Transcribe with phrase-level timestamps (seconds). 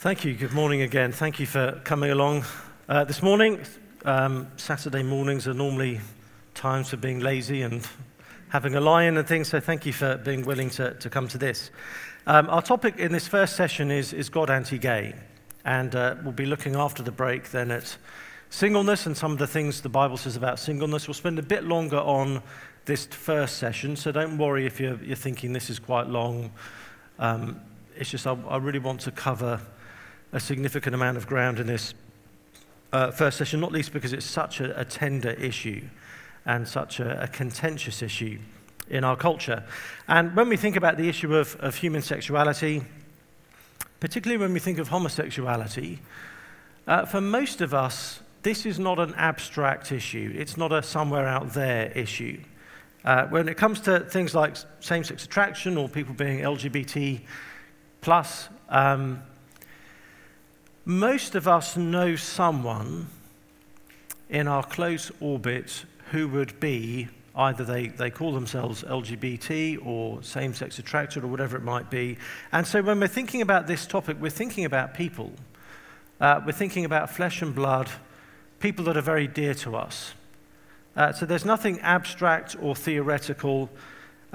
[0.00, 0.34] Thank you.
[0.34, 1.10] Good morning again.
[1.10, 2.44] Thank you for coming along
[2.86, 3.62] uh, this morning.
[4.04, 6.00] Um, Saturday mornings are normally
[6.54, 7.80] times for being lazy and
[8.50, 11.38] having a lie-in and things, so thank you for being willing to, to come to
[11.38, 11.70] this.
[12.26, 15.14] Um, our topic in this first session is, is God anti-gay,
[15.64, 17.96] and uh, we'll be looking after the break then at
[18.50, 21.08] singleness and some of the things the Bible says about singleness.
[21.08, 22.42] We'll spend a bit longer on
[22.84, 26.52] this first session, so don't worry if you're, you're thinking this is quite long.
[27.18, 27.62] Um,
[27.96, 29.58] it's just I, I really want to cover
[30.32, 31.94] a significant amount of ground in this
[32.92, 35.82] uh, first session, not least because it's such a, a tender issue
[36.44, 38.38] and such a, a, contentious issue
[38.88, 39.64] in our culture.
[40.08, 42.82] And when we think about the issue of, of human sexuality,
[44.00, 45.98] particularly when we think of homosexuality,
[46.86, 50.32] uh, for most of us, this is not an abstract issue.
[50.36, 52.40] It's not a somewhere out there issue.
[53.04, 57.20] Uh, when it comes to things like same sex attraction or people being LGBT,
[58.00, 59.22] plus, um,
[60.86, 63.08] most of us know someone
[64.30, 70.54] in our close orbit who would be either they, they call themselves LGBT or same
[70.54, 72.16] sex attracted or whatever it might be.
[72.52, 75.32] And so when we're thinking about this topic, we're thinking about people.
[76.20, 77.90] Uh, we're thinking about flesh and blood,
[78.60, 80.14] people that are very dear to us.
[80.96, 83.68] Uh, so there's nothing abstract or theoretical.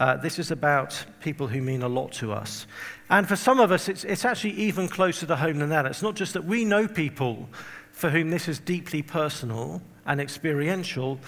[0.02, 2.66] Uh, this is about people who mean a lot to us.
[3.12, 5.86] And for some of us, it's, it's actually even closer to home than that.
[5.86, 7.48] It's not just that we know people
[7.92, 11.20] for whom this is deeply personal and experiential,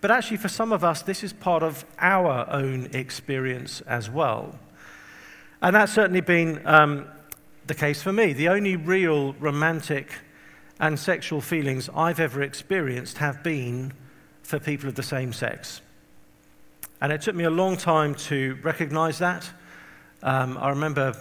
[0.00, 4.58] but actually for some of us, this is part of our own experience as well.
[5.60, 7.04] And that's certainly been um,
[7.66, 8.32] the case for me.
[8.32, 10.10] The only real romantic
[10.80, 13.92] and sexual feelings I've ever experienced have been
[14.42, 15.82] for people of the same sex.
[17.04, 19.46] And it took me a long time to recognize that.
[20.22, 21.14] Um, I remember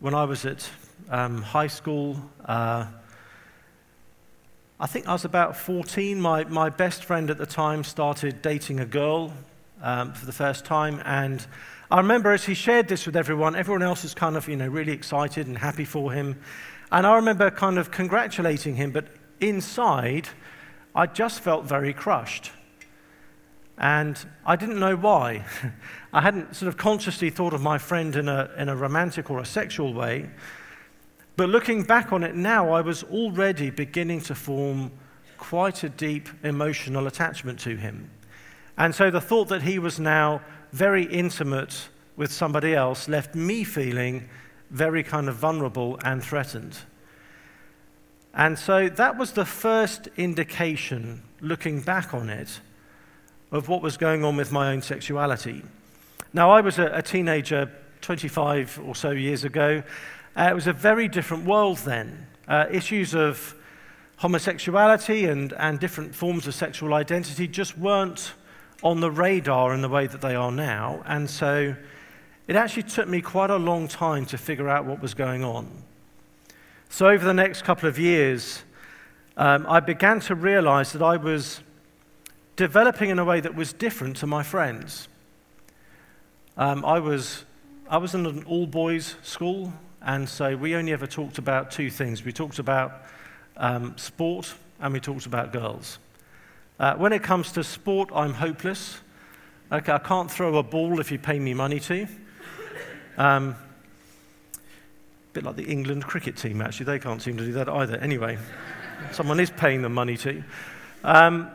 [0.00, 0.68] when I was at
[1.10, 2.86] um, high school, uh,
[4.80, 6.20] I think I was about 14.
[6.20, 9.32] My, my best friend at the time started dating a girl
[9.80, 11.00] um, for the first time.
[11.04, 11.46] And
[11.88, 14.66] I remember as he shared this with everyone, everyone else was kind of, you know,
[14.66, 16.36] really excited and happy for him.
[16.90, 19.06] And I remember kind of congratulating him, but
[19.38, 20.28] inside,
[20.96, 22.50] I just felt very crushed.
[23.78, 25.44] And I didn't know why.
[26.12, 29.38] I hadn't sort of consciously thought of my friend in a, in a romantic or
[29.38, 30.30] a sexual way.
[31.36, 34.92] But looking back on it now, I was already beginning to form
[35.38, 38.10] quite a deep emotional attachment to him.
[38.76, 43.64] And so the thought that he was now very intimate with somebody else left me
[43.64, 44.28] feeling
[44.70, 46.78] very kind of vulnerable and threatened.
[48.34, 52.60] And so that was the first indication, looking back on it,
[53.52, 55.62] of what was going on with my own sexuality.
[56.32, 57.70] Now, I was a, a teenager
[58.00, 59.82] 25 or so years ago.
[60.34, 62.26] Uh, it was a very different world then.
[62.48, 63.54] Uh, issues of
[64.16, 68.32] homosexuality and, and different forms of sexual identity just weren't
[68.82, 71.02] on the radar in the way that they are now.
[71.06, 71.76] And so
[72.48, 75.68] it actually took me quite a long time to figure out what was going on.
[76.88, 78.62] So, over the next couple of years,
[79.36, 81.60] um, I began to realize that I was
[82.56, 85.08] developing in a way that was different to my friends.
[86.56, 87.44] Um, I, was,
[87.88, 91.90] I was in an all boys school, and so we only ever talked about two
[91.90, 93.02] things we talked about
[93.56, 95.98] um, sport and we talked about girls.
[96.78, 98.98] Uh, when it comes to sport, I'm hopeless.
[99.70, 102.06] Okay, I can't throw a ball if you pay me money to.
[103.16, 106.86] Um, a bit like the England cricket team, actually.
[106.86, 107.96] They can't seem to do that either.
[107.96, 108.38] Anyway,
[109.12, 110.42] someone is paying them money to.
[111.04, 111.50] Um,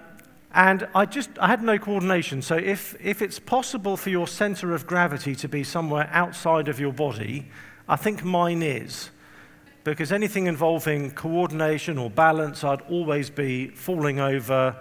[0.58, 2.42] and I just I had no coordination.
[2.42, 6.80] So if, if it's possible for your center of gravity to be somewhere outside of
[6.80, 7.46] your body,
[7.88, 9.12] I think mine is.
[9.84, 14.76] Because anything involving coordination or balance, I'd always be falling over,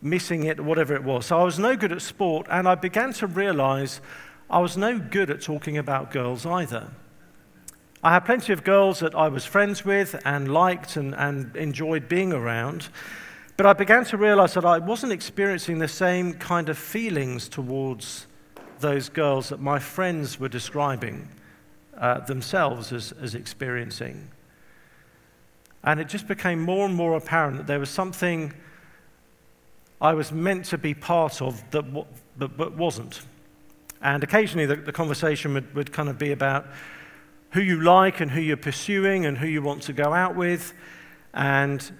[0.00, 1.26] missing it, whatever it was.
[1.26, 4.00] So I was no good at sport, and I began to realize
[4.48, 6.92] I was no good at talking about girls either.
[8.04, 12.08] I had plenty of girls that I was friends with and liked and, and enjoyed
[12.08, 12.88] being around.
[13.58, 18.28] But I began to realize that I wasn't experiencing the same kind of feelings towards
[18.78, 21.28] those girls that my friends were describing
[21.96, 24.28] uh, themselves as, as experiencing.
[25.82, 28.52] And it just became more and more apparent that there was something
[30.00, 31.82] I was meant to be part of that,
[32.38, 33.22] but, but wasn't.
[34.00, 36.68] And occasionally the, the conversation would, would kind of be about
[37.50, 40.74] who you like and who you're pursuing and who you want to go out with.
[41.34, 41.90] And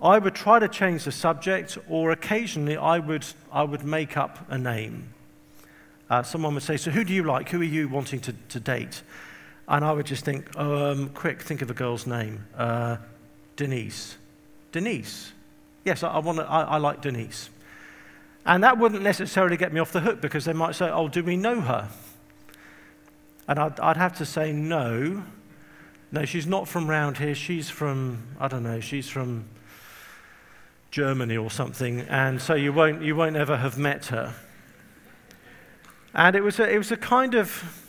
[0.00, 4.46] I would try to change the subject, or occasionally I would, I would make up
[4.50, 5.14] a name.
[6.10, 7.48] Uh, someone would say, So, who do you like?
[7.50, 9.02] Who are you wanting to, to date?
[9.68, 12.46] and I would just think, um, quick, think of a girl's name.
[12.56, 12.96] Uh,
[13.56, 14.16] Denise.
[14.72, 15.32] Denise.
[15.84, 17.50] Yes, I, I, want I, I like Denise.
[18.44, 21.24] And that wouldn't necessarily get me off the hook because they might say, oh, do
[21.24, 21.88] we know her?
[23.48, 25.22] And I'd, I'd have to say, no.
[26.12, 27.34] No, she's not from round here.
[27.34, 29.46] She's from, I don't know, she's from
[30.94, 32.02] Germany or something.
[32.02, 34.32] And so you won't, you won't ever have met her.
[36.14, 37.82] And it was a, it was a kind of,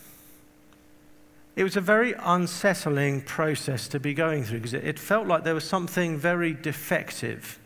[1.56, 5.44] it was a very unsettling process to be going through because it, it felt like
[5.44, 7.60] there was something very defective.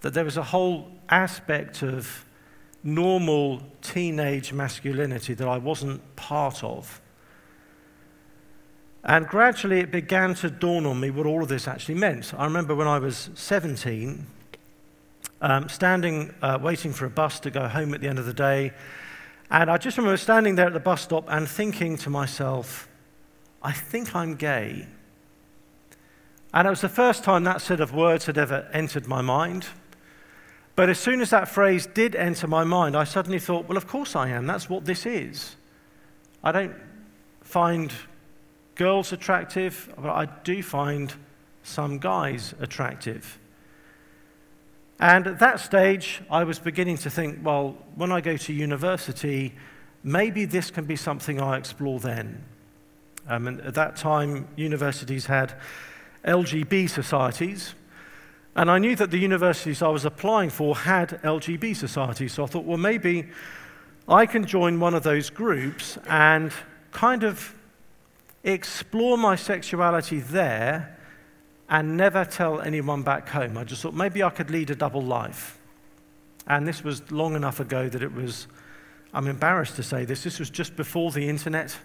[0.00, 2.24] That there was a whole aspect of
[2.82, 6.98] normal teenage masculinity that I wasn't part of.
[9.04, 12.32] And gradually it began to dawn on me what all of this actually meant.
[12.34, 14.26] I remember when I was 17,
[15.42, 18.32] um, standing, uh, waiting for a bus to go home at the end of the
[18.32, 18.72] day,
[19.50, 22.88] and I just remember standing there at the bus stop and thinking to myself,
[23.62, 24.86] I think I'm gay.
[26.54, 29.66] And it was the first time that set of words had ever entered my mind.
[30.76, 33.86] But as soon as that phrase did enter my mind, I suddenly thought, well, of
[33.86, 34.46] course I am.
[34.46, 35.56] That's what this is.
[36.42, 36.74] I don't
[37.42, 37.92] find
[38.74, 41.12] girls attractive, but I do find
[41.62, 43.38] some guys attractive.
[45.00, 49.54] And at that stage, I was beginning to think, well, when I go to university,
[50.02, 52.44] maybe this can be something I explore then.
[53.28, 55.54] Um, and at that time, universities had
[56.24, 57.74] LGB societies.
[58.56, 62.34] And I knew that the universities I was applying for had LGB societies.
[62.34, 63.28] So I thought, well, maybe
[64.08, 66.52] I can join one of those groups and
[66.92, 67.54] kind of
[68.44, 70.98] explore my sexuality there
[71.68, 73.56] and never tell anyone back home.
[73.56, 75.58] I just thought maybe I could lead a double life.
[76.46, 78.46] And this was long enough ago that it was,
[79.14, 81.76] I'm embarrassed to say this, this was just before the internet.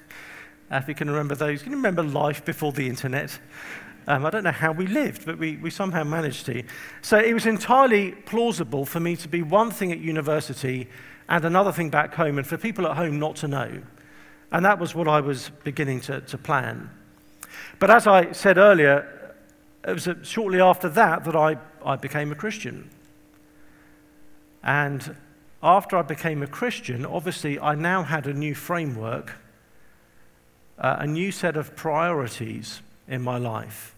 [0.70, 3.40] If you can remember those, can you remember life before the internet?
[4.08, 6.64] Um, I don't know how we lived, but we, we somehow managed to.
[7.02, 10.90] So it was entirely plausible for me to be one thing at university
[11.30, 13.82] and another thing back home, and for people at home not to know.
[14.52, 16.90] And that was what I was beginning to, to plan.
[17.78, 19.36] But as I said earlier,
[19.88, 22.90] it was shortly after that that I, I became a Christian.
[24.64, 25.16] And
[25.62, 29.34] after I became a Christian, obviously, I now had a new framework,
[30.78, 33.96] uh, a new set of priorities in my life.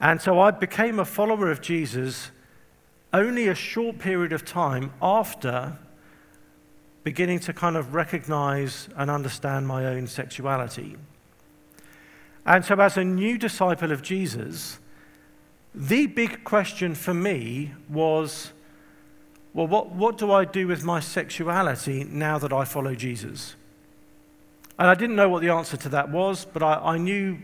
[0.00, 2.30] And so I became a follower of Jesus
[3.12, 5.78] only a short period of time after
[7.08, 10.94] beginning to kind of recognize and understand my own sexuality.
[12.44, 14.78] And so, as a new disciple of Jesus,
[15.74, 18.52] the big question for me was
[19.54, 23.56] well, what, what do I do with my sexuality now that I follow Jesus?
[24.78, 27.38] And I didn't know what the answer to that was, but I, I knew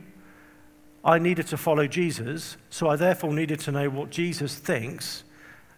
[1.03, 5.25] I needed to follow Jesus, so I therefore needed to know what Jesus thinks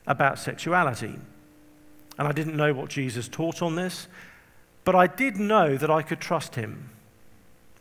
[0.09, 1.21] about sexuality.
[2.19, 4.09] And I didn't know what Jesus taught on this,
[4.85, 6.91] but I did know that I could trust him.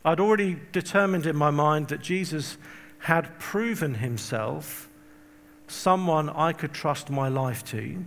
[0.04, 2.58] I'd already determined in my mind that Jesus
[3.00, 4.88] had proven himself
[5.68, 8.04] someone I could trust my life to.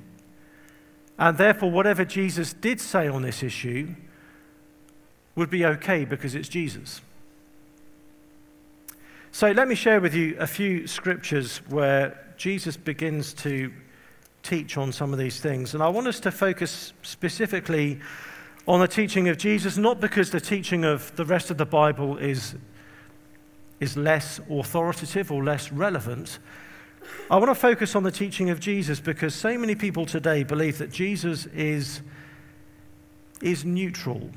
[1.18, 3.96] And therefore, whatever Jesus did say on this issue
[5.36, 7.02] would be okay because it's Jesus.
[9.32, 13.72] So, let me share with you a few scriptures where Jesus begins to
[14.44, 15.74] teach on some of these things.
[15.74, 18.00] And I want us to focus specifically
[18.68, 22.18] on the teaching of Jesus, not because the teaching of the rest of the Bible
[22.18, 22.56] is,
[23.80, 26.40] is less authoritative or less relevant.
[27.32, 30.78] I want to focus on the teaching of Jesus because so many people today believe
[30.78, 32.02] that Jesus is,
[33.42, 34.30] is neutral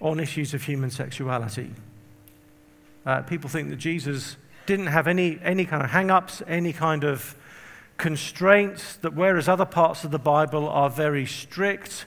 [0.00, 1.70] on issues of human sexuality.
[3.04, 7.04] Uh, people think that Jesus didn't have any, any kind of hang ups, any kind
[7.04, 7.34] of
[8.00, 12.06] constraints, that whereas other parts of the Bible are very strict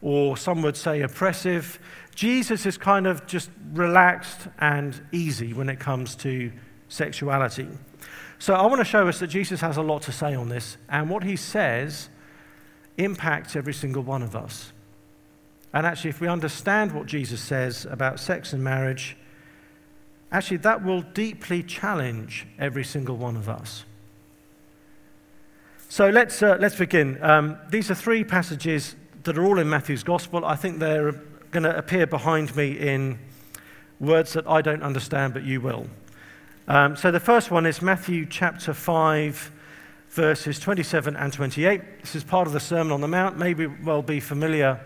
[0.00, 1.80] or some would say oppressive.
[2.14, 6.52] Jesus is kind of just relaxed and easy when it comes to
[6.88, 7.66] sexuality.
[8.38, 10.76] So I want to show us that Jesus has a lot to say on this,
[10.88, 12.10] and what he says
[12.96, 14.72] impacts every single one of us.
[15.72, 19.16] And actually, if we understand what Jesus says about sex and marriage,
[20.30, 23.84] actually, that will deeply challenge every single one of us.
[25.94, 27.22] So let's, uh, let's begin.
[27.22, 30.44] Um, these are three passages that are all in Matthew's Gospel.
[30.44, 31.12] I think they're
[31.52, 33.16] going to appear behind me in
[34.00, 35.86] words that I don't understand, but you will.
[36.66, 39.52] Um, so the first one is Matthew chapter 5,
[40.10, 42.00] verses 27 and 28.
[42.00, 44.80] This is part of the Sermon on the Mount, maybe well be familiar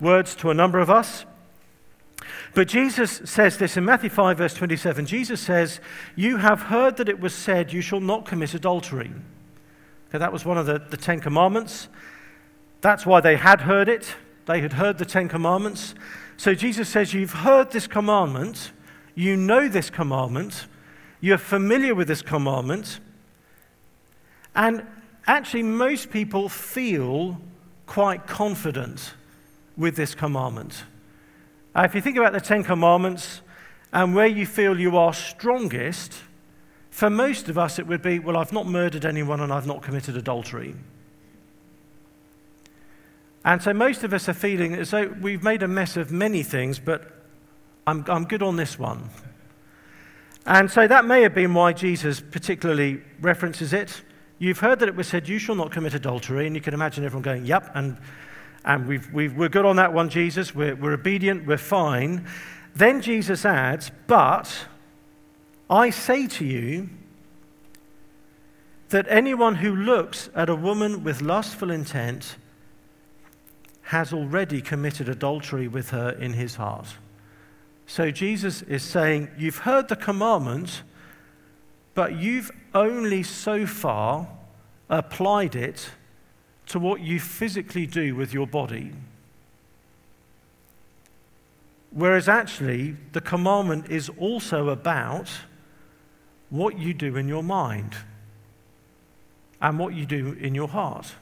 [0.00, 1.26] words to a number of us.
[2.54, 5.04] But Jesus says this in Matthew 5, verse 27.
[5.04, 5.78] Jesus says,
[6.16, 9.12] You have heard that it was said, You shall not commit adultery.
[10.08, 11.88] Okay, that was one of the, the Ten Commandments.
[12.80, 14.14] That's why they had heard it.
[14.46, 15.94] They had heard the Ten Commandments.
[16.36, 18.72] So Jesus says, You've heard this commandment,
[19.14, 20.66] you know this commandment,
[21.20, 23.00] you're familiar with this commandment,
[24.54, 24.84] and
[25.26, 27.38] actually, most people feel
[27.86, 29.14] quite confident
[29.76, 30.84] with this commandment.
[31.76, 33.42] Uh, if you think about the Ten Commandments
[33.92, 36.14] and where you feel you are strongest,
[36.98, 39.82] for most of us it would be, well, I've not murdered anyone and I've not
[39.82, 40.74] committed adultery.
[43.44, 46.42] And so most of us are feeling as though we've made a mess of many
[46.42, 47.22] things, but
[47.86, 49.10] I'm, I'm good on this one.
[50.44, 54.02] And so that may have been why Jesus particularly references it.
[54.40, 56.48] You've heard that it was said, You shall not commit adultery.
[56.48, 57.70] And you can imagine everyone going, Yep.
[57.76, 57.96] And,
[58.64, 60.52] and we've, we've, we're good on that one, Jesus.
[60.52, 61.46] We're, we're obedient.
[61.46, 62.26] We're fine.
[62.74, 64.52] Then Jesus adds, But
[65.70, 66.88] I say to you
[68.88, 72.36] that anyone who looks at a woman with lustful intent
[73.82, 76.96] has already committed adultery with her in his heart.
[77.86, 80.82] So Jesus is saying, You've heard the commandment,
[81.94, 84.28] but you've only so far
[84.88, 85.90] applied it
[86.66, 88.92] to what you physically do with your body.
[91.90, 95.30] Whereas actually, the commandment is also about
[96.50, 97.94] what you do in your mind
[99.60, 101.14] and what you do in your heart.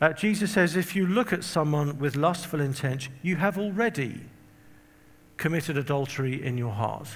[0.00, 4.20] Uh, Jesus says, if you look at someone with lustful intent, you have already
[5.36, 7.08] committed adultery in your heart.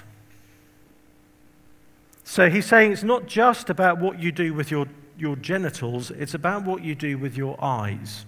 [2.25, 4.87] So he's saying it's not just about what you do with your,
[5.19, 8.25] your genitals, it's about what you do with your eyes.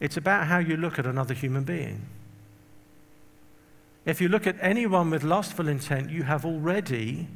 [0.00, 2.02] It's about how you look at another human being.
[4.06, 7.26] If you look at anyone with lustful intent, you have already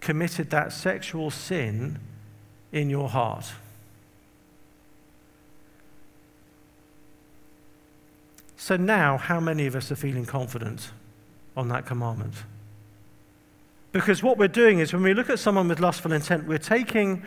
[0.00, 2.00] committed that sexual sin
[2.72, 3.52] in your heart.
[8.56, 10.90] So now, how many of us are feeling confident
[11.56, 12.34] on that commandment?
[13.92, 17.22] Because what we're doing is when we look at someone with lustful intent, we're taking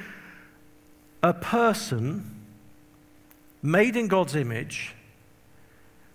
[1.23, 2.35] a person
[3.61, 4.93] made in God's image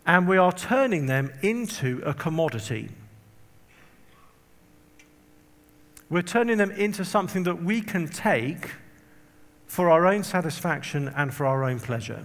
[0.06, 2.90] and we are turning them into a commodity.
[6.10, 8.72] We're turning them into something that we can take
[9.66, 12.24] for our own satisfaction and for our own pleasure,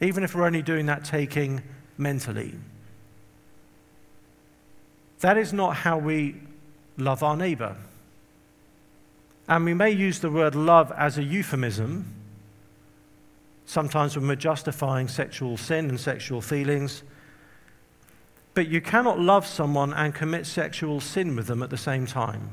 [0.00, 1.62] even if we're only doing that taking
[1.96, 2.54] mentally.
[5.20, 6.36] That is not how we
[6.96, 7.76] love our neighbor.
[9.48, 12.06] And we may use the word love as a euphemism,
[13.72, 17.02] sometimes when we're justifying sexual sin and sexual feelings.
[18.52, 22.50] But you cannot love someone and commit sexual sin with them at the same time.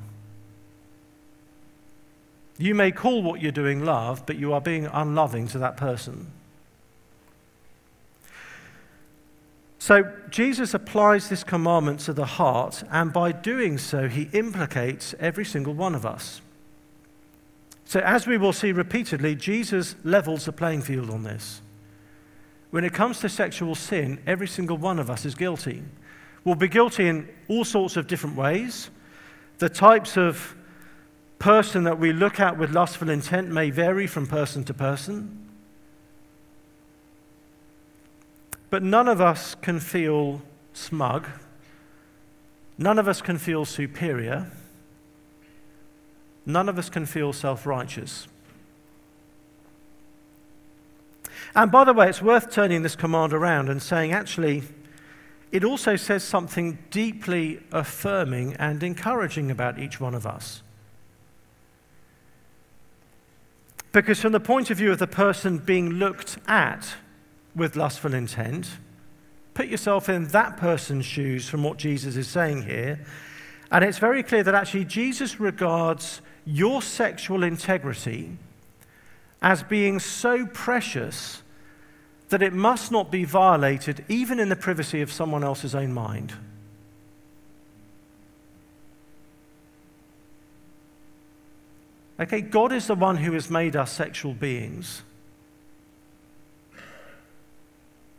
[2.57, 6.31] You may call what you're doing love, but you are being unloving to that person.
[9.77, 15.45] So Jesus applies this commandment to the heart, and by doing so, he implicates every
[15.45, 16.41] single one of us.
[17.89, 21.59] So, as we will see repeatedly, Jesus levels the playing field on this.
[22.69, 25.81] When it comes to sexual sin, every single one of us is guilty.
[26.43, 28.91] We'll be guilty in all sorts of different ways.
[29.57, 30.55] The types of
[31.39, 35.49] person that we look at with lustful intent may vary from person to person.
[38.69, 40.43] But none of us can feel
[40.73, 41.27] smug.
[42.77, 44.51] None of us can feel superior.
[46.45, 48.27] None of us can feel self righteous.
[51.55, 54.63] And by the way, it's worth turning this command around and saying, actually,
[55.51, 60.61] it also says something deeply affirming and encouraging about each one of us.
[63.91, 66.95] Because, from the point of view of the person being looked at,
[67.55, 68.69] with lustful intent.
[69.53, 73.05] Put yourself in that person's shoes from what Jesus is saying here.
[73.71, 78.37] And it's very clear that actually Jesus regards your sexual integrity
[79.41, 81.43] as being so precious
[82.29, 86.33] that it must not be violated even in the privacy of someone else's own mind.
[92.19, 95.03] Okay, God is the one who has made us sexual beings.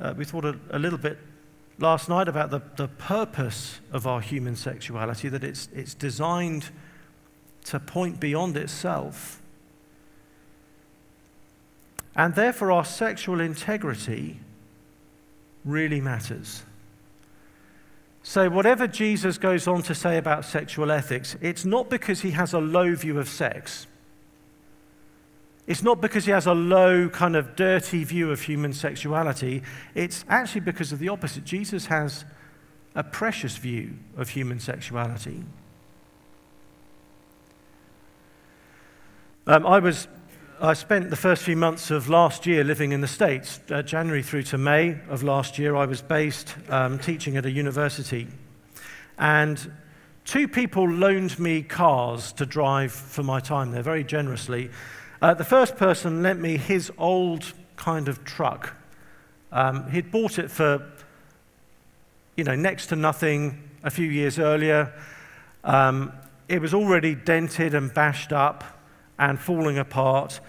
[0.01, 1.19] Uh, we thought a, a, little bit
[1.81, 6.71] last night about the, the purpose of our human sexuality, that it's, it's designed
[7.65, 9.41] to point beyond itself.
[12.15, 14.41] And therefore, our sexual integrity
[15.65, 16.63] really matters.
[18.23, 22.53] So, whatever Jesus goes on to say about sexual ethics, it's not because he has
[22.53, 23.87] a low view of sex.
[25.71, 29.63] It's not because he has a low, kind of dirty view of human sexuality.
[29.95, 31.45] It's actually because of the opposite.
[31.45, 32.25] Jesus has
[32.97, 35.45] a precious view of human sexuality.
[39.47, 40.09] Um, I was
[40.61, 43.61] I spent the first few months of last year living in the States.
[43.71, 47.51] Uh, January through to May of last year, I was based um, teaching at a
[47.51, 48.27] university.
[49.19, 49.73] And
[50.25, 54.71] two people loaned me cars to drive for my time there very generously.
[55.23, 58.75] Uh, the first person lent me his old kind of truck.
[59.53, 60.91] Um, he'd bought it for,
[62.37, 64.93] you know, next to nothing a few years earlier.
[65.63, 66.13] Um,
[66.49, 68.65] it was already dented and bashed up
[69.19, 70.41] and falling apart.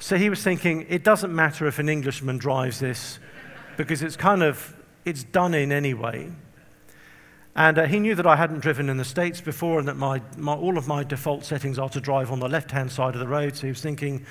[0.00, 3.18] So he was thinking, it doesn't matter if an Englishman drives this
[3.76, 6.30] because it's kind of, it's done in anyway.
[7.58, 10.22] And uh, he knew that I hadn't driven in the States before and that my,
[10.36, 13.20] my, all of my default settings are to drive on the left hand side of
[13.20, 13.56] the road.
[13.56, 14.24] So he was thinking,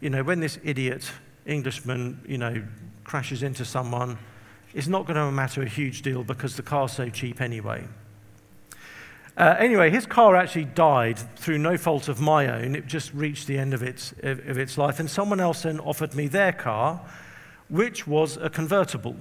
[0.00, 1.10] you know, when this idiot
[1.46, 2.62] Englishman, you know,
[3.02, 4.18] crashes into someone,
[4.72, 7.88] it's not going to matter a huge deal because the car's so cheap anyway.
[9.36, 12.76] Uh, anyway, his car actually died through no fault of my own.
[12.76, 15.00] It just reached the end of its, of, of its life.
[15.00, 17.00] And someone else then offered me their car,
[17.68, 19.16] which was a convertible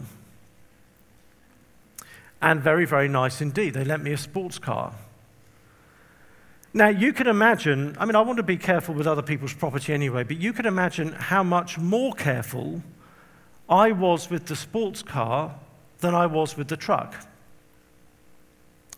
[2.41, 3.73] and very, very nice indeed.
[3.73, 4.93] They lent me a sports car.
[6.73, 9.91] Now, you can imagine, I mean, I want to be careful with other people's property
[9.91, 12.83] anyway, but you can imagine how much more careful
[13.67, 15.55] I was with the sports car
[15.99, 17.15] than I was with the truck.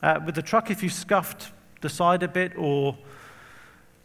[0.03, 2.97] Uh, with the truck, if you scuffed the side a bit or,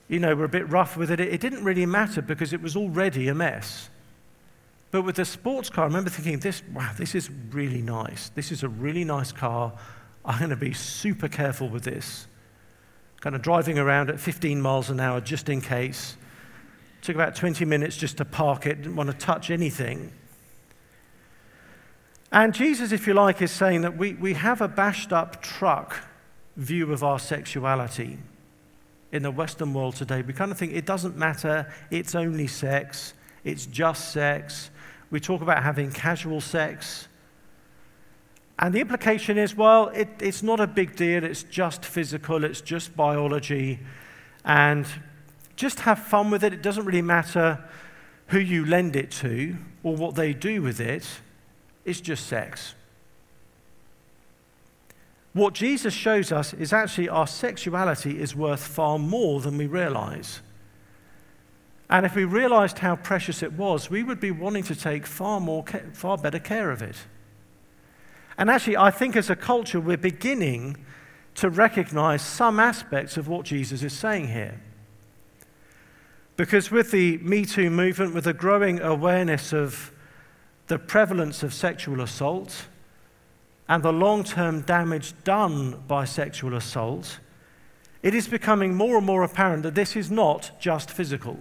[0.09, 2.77] you know, were a bit rough with it, it didn't really matter because it was
[2.77, 3.91] already a mess.
[4.91, 8.31] But with the sports car, I remember thinking, this, wow, this is really nice.
[8.31, 9.73] This is a really nice car.
[10.25, 12.27] I'm going to be super careful with this.
[13.21, 16.17] Kind of driving around at 15 miles an hour just in case.
[17.03, 20.13] Took about 20 minutes just to park it, didn't want to touch anything.
[22.33, 25.97] And Jesus, if you like, is saying that we, we have a bashed up truck
[26.57, 28.19] view of our sexuality
[29.13, 30.23] in the Western world today.
[30.23, 34.71] We kind of think it doesn't matter, it's only sex, it's just sex,
[35.11, 37.09] we talk about having casual sex.
[38.59, 42.61] And the implication is well, it, it's not a big deal, it's just physical, it's
[42.61, 43.79] just biology.
[44.45, 44.87] And
[45.57, 46.53] just have fun with it.
[46.53, 47.65] It doesn't really matter
[48.29, 51.07] who you lend it to or what they do with it,
[51.85, 52.75] it's just sex.
[55.33, 60.41] What Jesus shows us is actually our sexuality is worth far more than we realize.
[61.89, 65.41] And if we realized how precious it was, we would be wanting to take far,
[65.41, 66.97] more, far better care of it.
[68.39, 70.77] And actually, I think as a culture, we're beginning
[71.37, 74.61] to recognize some aspects of what Jesus is saying here.
[76.37, 79.93] Because with the Me Too movement, with a growing awareness of
[80.67, 82.67] the prevalence of sexual assault
[83.69, 87.21] and the long term damage done by sexual assault,
[88.03, 91.39] it is becoming more and more apparent that this is not just physical.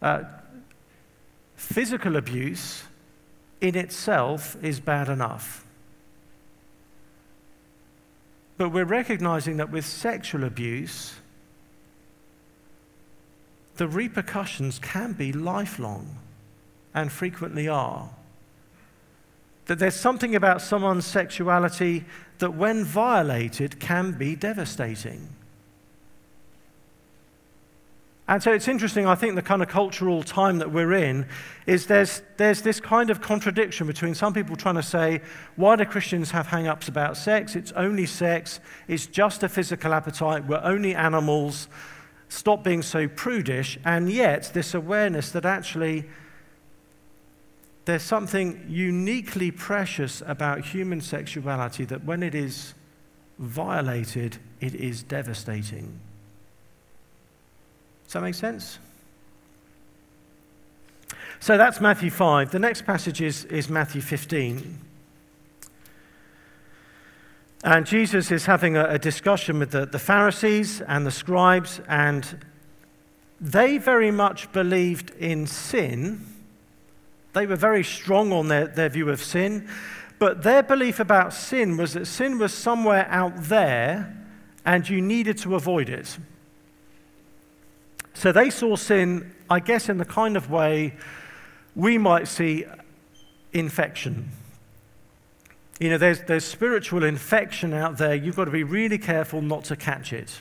[0.00, 0.22] Uh,
[1.56, 2.84] physical abuse
[3.60, 5.64] in itself is bad enough.
[8.56, 11.14] But we're recognizing that with sexual abuse,
[13.76, 16.18] the repercussions can be lifelong
[16.94, 18.10] and frequently are.
[19.66, 22.04] That there's something about someone's sexuality
[22.38, 25.28] that, when violated, can be devastating.
[28.28, 31.26] And so it's interesting, I think, the kind of cultural time that we're in
[31.66, 35.22] is there's, there's this kind of contradiction between some people trying to say,
[35.56, 37.56] why do Christians have hang ups about sex?
[37.56, 41.68] It's only sex, it's just a physical appetite, we're only animals,
[42.28, 43.78] stop being so prudish.
[43.82, 46.04] And yet, this awareness that actually
[47.86, 52.74] there's something uniquely precious about human sexuality that when it is
[53.38, 55.98] violated, it is devastating.
[58.08, 58.78] Does that make sense?
[61.40, 62.50] So that's Matthew 5.
[62.50, 64.78] The next passage is, is Matthew 15.
[67.64, 72.46] And Jesus is having a, a discussion with the, the Pharisees and the scribes, and
[73.42, 76.24] they very much believed in sin.
[77.34, 79.68] They were very strong on their, their view of sin,
[80.18, 84.16] but their belief about sin was that sin was somewhere out there
[84.64, 86.16] and you needed to avoid it.
[88.14, 90.94] So they saw sin, I guess, in the kind of way
[91.74, 92.64] we might see
[93.52, 94.30] infection.
[95.78, 98.14] You know, there's, there's spiritual infection out there.
[98.14, 100.40] You've got to be really careful not to catch it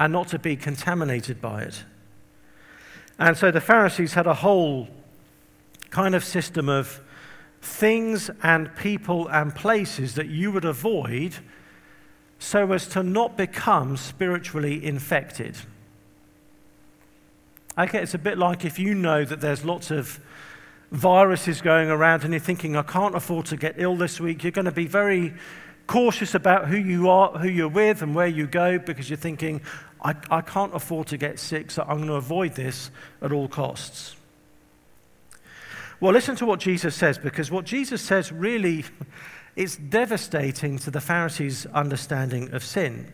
[0.00, 1.84] and not to be contaminated by it.
[3.18, 4.88] And so the Pharisees had a whole
[5.90, 7.00] kind of system of
[7.60, 11.34] things and people and places that you would avoid
[12.38, 15.56] so as to not become spiritually infected.
[17.78, 20.20] Okay, it's a bit like if you know that there's lots of
[20.90, 24.52] viruses going around and you're thinking, I can't afford to get ill this week, you're
[24.52, 25.32] going to be very
[25.86, 29.62] cautious about who you are, who you're with, and where you go because you're thinking,
[30.02, 32.90] I, I can't afford to get sick, so I'm going to avoid this
[33.22, 34.16] at all costs.
[35.98, 38.84] Well, listen to what Jesus says, because what Jesus says really
[39.56, 43.10] is devastating to the Pharisees' understanding of sin.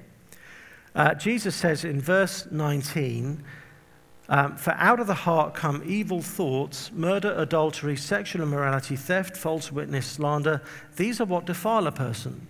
[0.96, 3.44] Uh, Jesus says in verse 19,
[4.28, 9.72] um, For out of the heart come evil thoughts, murder, adultery, sexual immorality, theft, false
[9.72, 10.60] witness, slander.
[10.96, 12.46] These are what defile a person.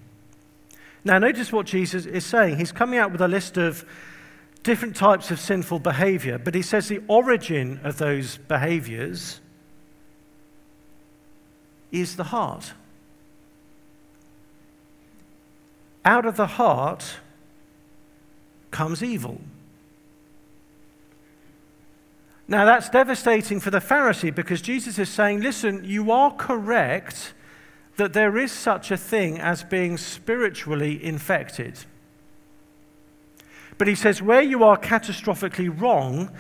[1.05, 2.57] Now, notice what Jesus is saying.
[2.59, 3.85] He's coming out with a list of
[4.64, 9.41] different types of sinful behavior, but he says the origin of those behaviors
[11.93, 12.73] is the heart.
[16.05, 17.17] Out of the heart
[18.71, 19.41] comes evil.
[22.51, 27.35] Now, that's devastating for the Pharisee because Jesus is saying, listen, you are correct
[27.97, 31.79] that there is such a thing as being spiritually infected.
[33.77, 36.31] But he says, where you are catastrophically wrong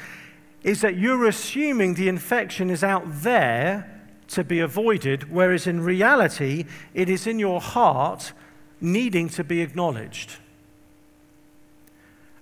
[0.62, 6.64] is that you're assuming the infection is out there to be avoided, whereas in reality,
[6.94, 8.32] it is in your heart
[8.80, 10.36] needing to be acknowledged.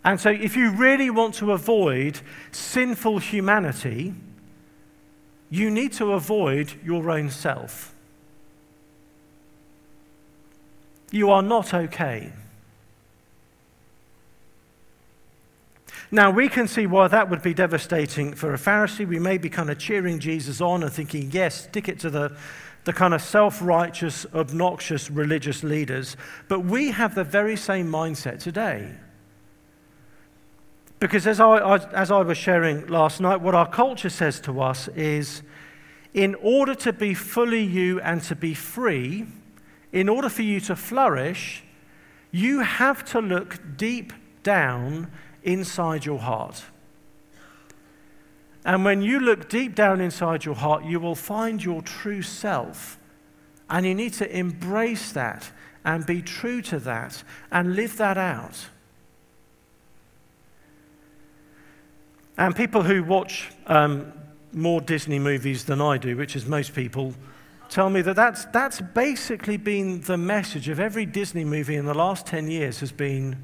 [0.07, 2.21] And so, if you really want to avoid
[2.53, 4.15] sinful humanity,
[5.51, 7.93] you need to avoid your own self.
[11.11, 12.33] You are not okay.
[16.13, 19.09] Now, we can see why that would be devastating for a Pharisee.
[19.09, 22.37] We may be kind of cheering Jesus on and thinking, yes, stick it to the,
[22.85, 26.17] the kind of self righteous, obnoxious religious leaders.
[26.47, 28.93] But we have the very same mindset today.
[30.99, 34.61] Because as I, I, as I was sharing last night, what our culture says to
[34.61, 35.43] us is
[36.15, 39.27] in order to be fully you and to be free,
[39.93, 41.63] in order for you to flourish,
[42.31, 45.11] you have to look deep down
[45.43, 46.65] inside your heart.
[48.65, 52.99] And when you look deep down inside your heart, you will find your true self.
[53.71, 55.51] And you need to embrace that
[55.85, 58.69] and be true to that and live that out.
[62.39, 64.13] And people who watch um,
[64.53, 67.15] more Disney movies than I do, which is most people,
[67.69, 71.95] tell me that that's, that's basically been the message of every Disney movie in the
[71.95, 73.37] last 10 years has been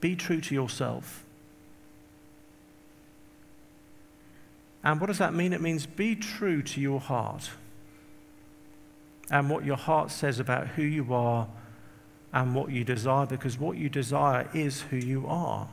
[0.00, 1.24] be true to yourself.
[4.84, 5.52] And what does that mean?
[5.52, 7.50] It means be true to your heart
[9.30, 11.46] and what your heart says about who you are
[12.32, 15.68] and what you desire, because what you desire is who you are.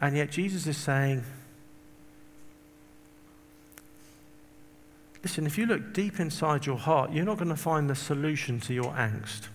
[0.00, 1.24] And yet Jesus is saying,
[5.22, 8.60] listen, if you look deep inside your heart, you're not going to find the solution
[8.60, 9.48] to your angst.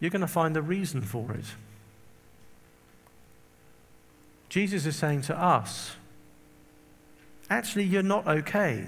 [0.00, 1.44] You're going to find the reason for it.
[4.48, 5.96] Jesus is saying to us,
[7.50, 8.86] actually, you're not okay.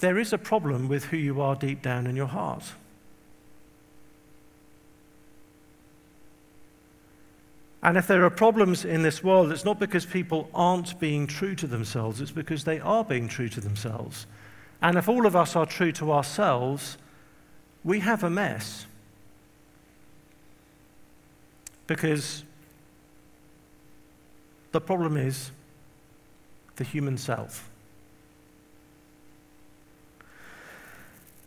[0.00, 2.72] There is a problem with who you are deep down in your heart.
[7.82, 11.54] And if there are problems in this world, it's not because people aren't being true
[11.54, 14.26] to themselves, it's because they are being true to themselves.
[14.82, 16.98] And if all of us are true to ourselves,
[17.84, 18.86] we have a mess.
[21.86, 22.44] Because
[24.72, 25.50] the problem is
[26.76, 27.68] the human self.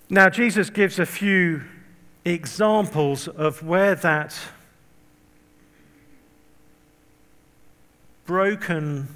[0.09, 1.61] Now, Jesus gives a few
[2.25, 4.37] examples of where that
[8.31, 9.09] broken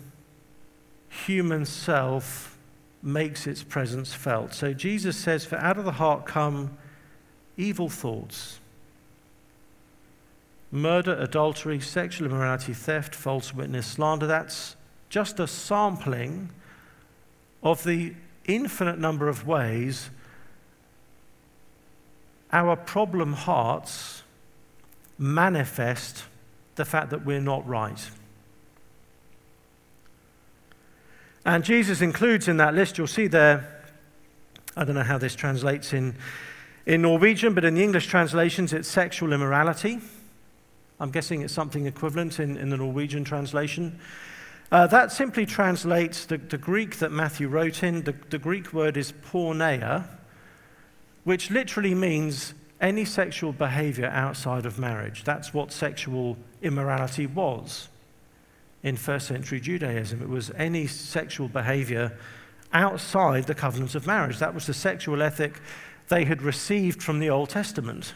[1.07, 2.57] human self
[3.01, 4.53] makes its presence felt.
[4.53, 6.77] So Jesus says, For out of the heart come
[7.55, 8.59] evil thoughts,
[10.69, 14.27] murder, adultery, sexual immorality, theft, false witness, slander.
[14.27, 14.75] That's
[15.07, 16.49] just a sampling
[17.63, 18.15] of the
[18.49, 20.09] infinite number of ways
[22.51, 24.23] our problem hearts
[25.17, 26.25] manifest
[26.75, 28.09] the fact that we're not right.
[31.45, 33.83] And Jesus includes in that list, you'll see there,
[34.75, 36.15] I don't know how this translates in,
[36.87, 39.99] in Norwegian, but in the English translations, it's sexual immorality.
[40.99, 43.99] I'm guessing it's something equivalent in, in the Norwegian translation.
[44.71, 48.03] Uh, that simply translates the, the, Greek that Matthew wrote in.
[48.03, 50.07] The, the Greek word is porneia,
[51.25, 55.23] which literally means any sexual behavior outside of marriage.
[55.23, 57.89] That's what sexual immorality was
[58.85, 60.21] in first century Judaism.
[60.21, 62.15] It was any sexual behavior
[62.71, 64.37] outside the covenant of marriage.
[64.37, 65.59] That was the sexual ethic
[66.07, 68.13] they had received from the Old Testament.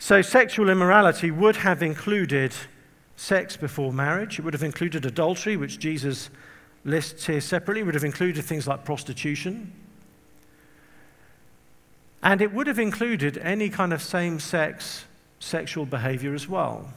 [0.00, 2.52] So, sexual immorality would have included
[3.16, 6.28] sex before marriage, it would have included adultery, which Jesus
[6.84, 9.72] lists here separately, it would have included things like prostitution.
[12.20, 15.04] And it would have included any kind of same sex
[15.38, 16.92] sexual behavior as well.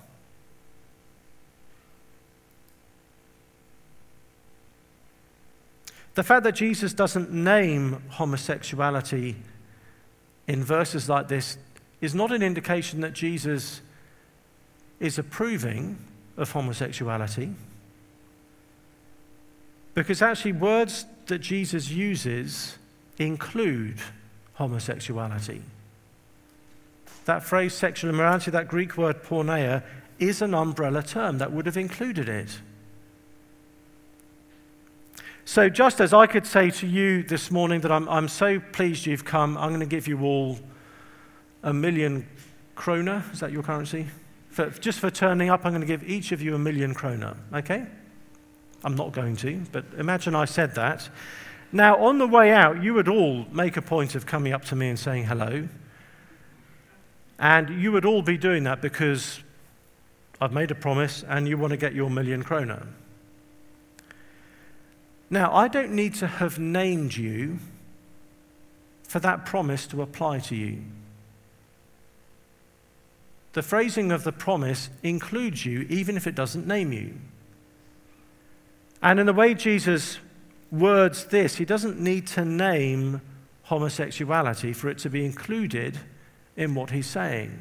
[6.16, 9.36] The fact that Jesus doesn't name homosexuality
[10.48, 11.58] in verses like this
[12.02, 13.82] is not an indication that Jesus
[15.00, 15.98] is approving
[16.38, 17.54] of homosexuality.
[19.94, 22.78] Because actually, words that Jesus uses
[23.18, 23.98] include
[24.56, 25.62] homosexuality.
[27.26, 29.84] That phrase, sexual immorality, that Greek word porneia,
[30.20, 32.60] is an umbrella term that would have included it.
[35.46, 39.06] So, just as I could say to you this morning that I'm, I'm so pleased
[39.06, 40.58] you've come, I'm going to give you all
[41.64, 42.26] a million
[42.76, 43.26] kroner.
[43.34, 44.08] Is that your currency?
[44.50, 47.36] For, just for turning up, I'm going to give each of you a million kroner.
[47.54, 47.86] Okay?
[48.86, 51.10] I'm not going to, but imagine I said that.
[51.74, 54.76] Now, on the way out, you would all make a point of coming up to
[54.76, 55.68] me and saying hello.
[57.38, 59.40] And you would all be doing that because
[60.40, 62.88] I've made a promise and you want to get your million kroner.
[65.34, 67.58] Now, I don't need to have named you
[69.02, 70.84] for that promise to apply to you.
[73.54, 77.16] The phrasing of the promise includes you even if it doesn't name you.
[79.02, 80.20] And in the way Jesus
[80.72, 83.20] words this, he doesn't need to name
[83.64, 85.98] homosexuality for it to be included
[86.56, 87.60] in what he's saying.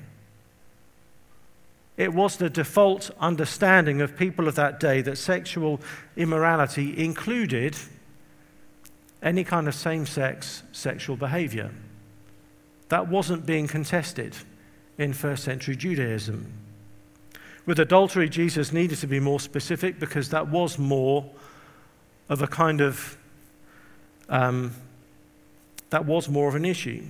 [2.02, 5.80] It was the default understanding of people of that day that sexual
[6.16, 7.76] immorality included
[9.22, 11.70] any kind of same sex sexual behavior.
[12.88, 14.36] That wasn't being contested
[14.98, 16.52] in first century Judaism.
[17.66, 21.30] With adultery, Jesus needed to be more specific because that was more
[22.28, 23.16] of a kind of,
[24.28, 24.74] um,
[25.90, 27.04] that was more of an issue.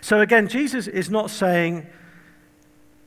[0.00, 1.86] So again, Jesus is not saying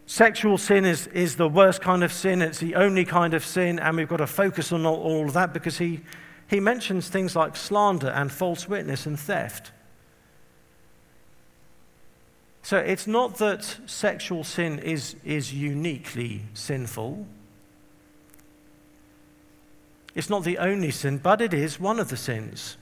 [0.06, 3.80] Sexual sin is, is the worst kind of sin, it's the only kind of sin,
[3.80, 6.02] and we've got to focus on all, all of that because he,
[6.48, 9.72] he mentions things like slander and false witness and theft.
[12.64, 17.26] So it's not that sexual sin is, is uniquely sinful.
[20.16, 22.78] It's not the only sin, but it is one of the sins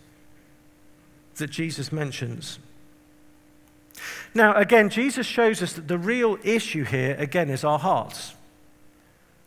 [1.36, 2.60] that Jesus mentions.
[4.34, 8.36] Now, again, Jesus shows us that the real issue here, again, is our hearts.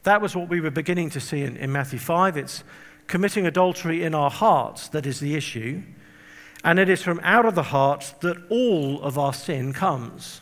[0.02, 2.36] That was what we were beginning to see in, in Matthew 5.
[2.36, 2.62] It's
[3.06, 5.82] committing adultery in our hearts that is the issue.
[6.62, 10.40] And it is from out of the heart that all of our sin comes.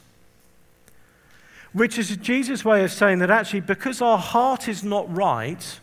[1.72, 5.80] Which is Jesus' way of saying that actually, because our heart is not right,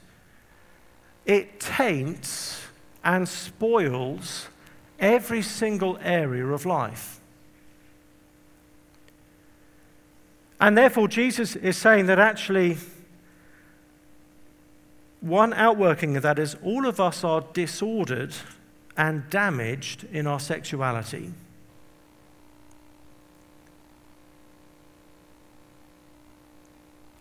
[1.25, 2.61] it taints
[3.03, 4.47] and spoils
[4.99, 7.18] every single area of life.
[10.59, 12.77] And therefore, Jesus is saying that actually,
[15.21, 18.33] one outworking of that is all of us are disordered
[18.97, 21.31] and damaged in our sexuality.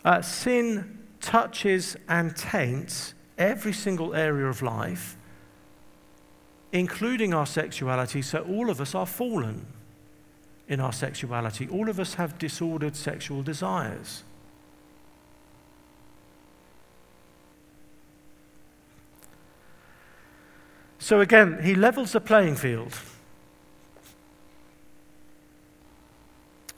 [0.03, 5.17] Uh, sin touches and taints every single area of life,
[6.73, 9.65] including our sexuality, so all of us are fallen
[10.69, 11.67] in our sexuality.
[11.67, 14.23] All of us have disordered sexual desires.
[20.99, 22.93] So again, he levels the playing field.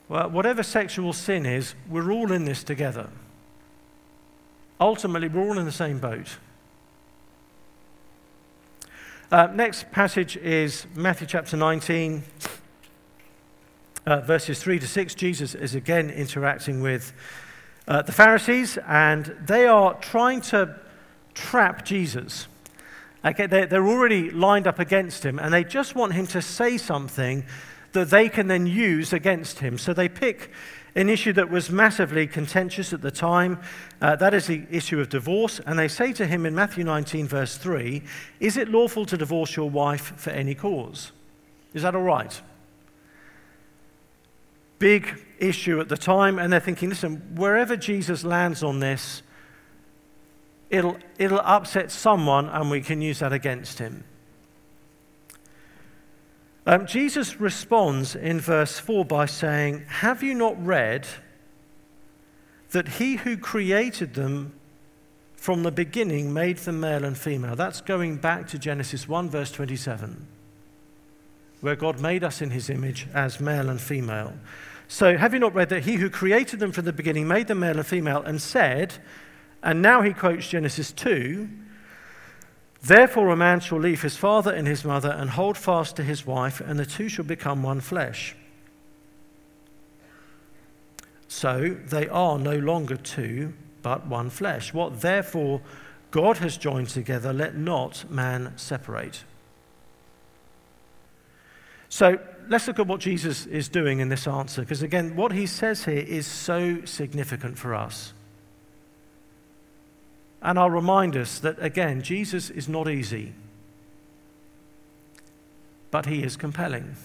[0.08, 3.10] Well, whatever sexual sin is, we're all in this together.
[4.80, 6.38] Ultimately, we're all in the same boat.
[9.30, 12.22] Uh, next passage is Matthew chapter 19
[14.06, 17.12] uh, verses 3 to 6, Jesus is again interacting with
[17.88, 20.78] uh, the Pharisees, and they are trying to
[21.34, 22.46] trap Jesus.
[23.24, 26.76] Okay, they're, they're already lined up against him, and they just want him to say
[26.76, 27.44] something
[27.92, 29.78] that they can then use against him.
[29.78, 30.50] So they pick
[30.94, 33.60] an issue that was massively contentious at the time.
[34.00, 35.60] Uh, that is the issue of divorce.
[35.60, 38.02] And they say to him in Matthew 19, verse 3
[38.40, 41.12] Is it lawful to divorce your wife for any cause?
[41.74, 42.40] Is that all right?
[44.82, 46.40] Big issue at the time.
[46.40, 49.22] And they're thinking, listen, wherever Jesus lands on this,
[50.70, 54.02] it'll, it'll upset someone and we can use that against him.
[56.66, 61.06] Um, Jesus responds in verse 4 by saying, Have you not read
[62.72, 64.52] that he who created them
[65.36, 67.54] from the beginning made them male and female?
[67.54, 70.26] That's going back to Genesis 1, verse 27,
[71.60, 74.32] where God made us in his image as male and female.
[74.92, 77.60] So, have you not read that he who created them from the beginning made them
[77.60, 78.92] male and female and said,
[79.62, 81.48] and now he quotes Genesis 2,
[82.82, 86.26] Therefore, a man shall leave his father and his mother and hold fast to his
[86.26, 88.36] wife, and the two shall become one flesh.
[91.26, 94.74] So they are no longer two, but one flesh.
[94.74, 95.62] What therefore
[96.10, 99.24] God has joined together, let not man separate.
[101.88, 105.46] So let's look at what Jesus is doing in this answer, because again, what he
[105.46, 108.12] says here is so significant for us.
[110.42, 113.32] And I'll remind us that, again, Jesus is not easy,
[115.90, 116.96] but he is compelling.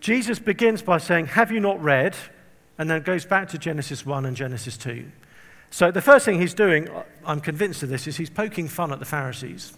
[0.00, 2.16] Jesus begins by saying, Have you not read?
[2.76, 5.04] And then goes back to Genesis 1 and Genesis 2.
[5.70, 6.88] So the first thing he's doing,
[7.24, 9.74] I'm convinced of this, is he's poking fun at the Pharisees.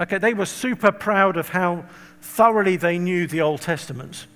[0.00, 1.84] Okay, they were super proud of how
[2.20, 4.26] thoroughly they knew the Old Testament.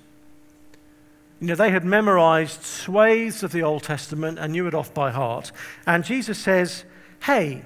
[1.39, 5.11] You know, they had memorized swathes of the Old Testament and knew it off by
[5.11, 5.51] heart.
[5.85, 6.83] And Jesus says,
[7.23, 7.63] Hey,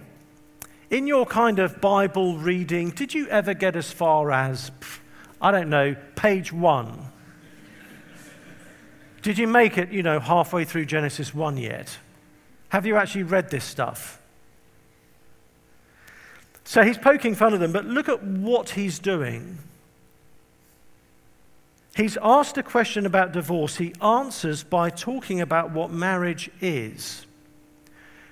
[0.90, 4.72] in your kind of Bible reading, did you ever get as far as,
[5.42, 7.08] I don't know, page one?
[9.22, 11.98] Did you make it, you know, halfway through Genesis 1 yet?
[12.70, 14.22] Have you actually read this stuff?
[16.66, 19.60] So he's poking fun at them, but look at what he's doing.
[21.96, 23.78] He's asked a question about divorce.
[23.78, 27.26] He answers by talking about what marriage is.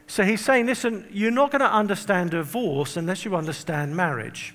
[0.08, 4.54] So he's saying, listen, you're not going to understand divorce unless you understand marriage.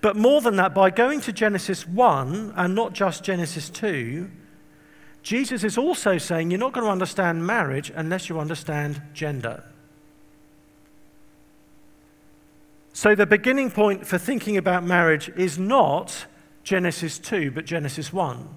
[0.00, 4.28] But more than that, by going to Genesis 1 and not just Genesis 2,
[5.22, 9.62] Jesus is also saying you're not going to understand marriage unless you understand gender.
[12.94, 16.26] So the beginning point for thinking about marriage is not
[16.62, 18.48] Genesis 2, but Genesis 1.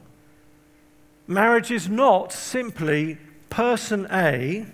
[1.25, 3.17] Marriage is not simply
[3.49, 4.67] person A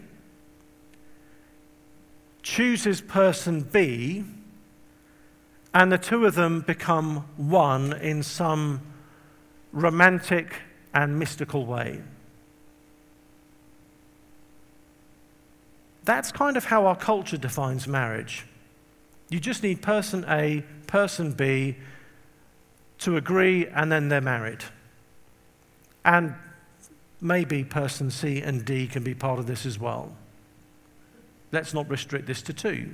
[2.44, 4.26] chooses person B,
[5.74, 8.82] and the two of them become one in some
[9.72, 10.56] romantic
[10.94, 12.02] and mystical way.
[16.04, 18.46] That's kind of how our culture defines marriage.
[19.30, 21.78] You just need person A, person B,
[23.00, 24.64] to agree, and then they're married.
[26.06, 26.36] And
[27.20, 30.12] maybe person C and D can be part of this as well.
[31.52, 32.94] Let's not restrict this to two.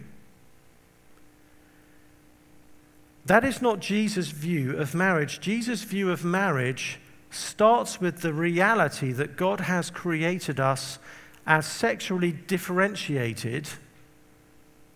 [3.26, 5.40] That is not Jesus' view of marriage.
[5.40, 10.98] Jesus' view of marriage starts with the reality that God has created us
[11.46, 13.70] as sexually differentiated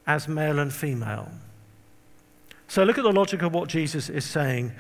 [0.06, 1.30] as male and female.
[2.68, 4.74] So look at the logic of what Jesus is saying.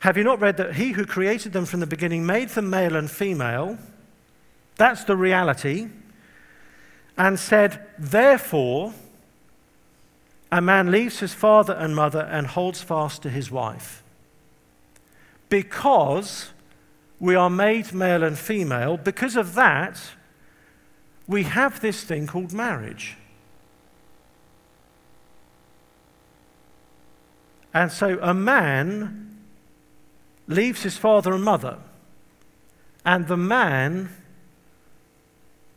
[0.00, 2.96] Have you not read that he who created them from the beginning made them male
[2.96, 3.78] and female?
[4.76, 5.88] That's the reality.
[7.16, 8.94] And said, Therefore,
[10.50, 14.02] a man leaves his father and mother and holds fast to his wife.
[15.48, 16.50] Because
[17.18, 20.00] we are made male and female, because of that,
[21.26, 23.16] we have this thing called marriage.
[27.74, 29.36] And so a man
[30.46, 31.78] leaves his father and mother,
[33.04, 34.10] and the man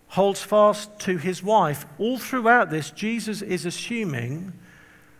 [0.09, 1.85] holds fast to his wife.
[1.97, 4.53] All throughout this, Jesus is assuming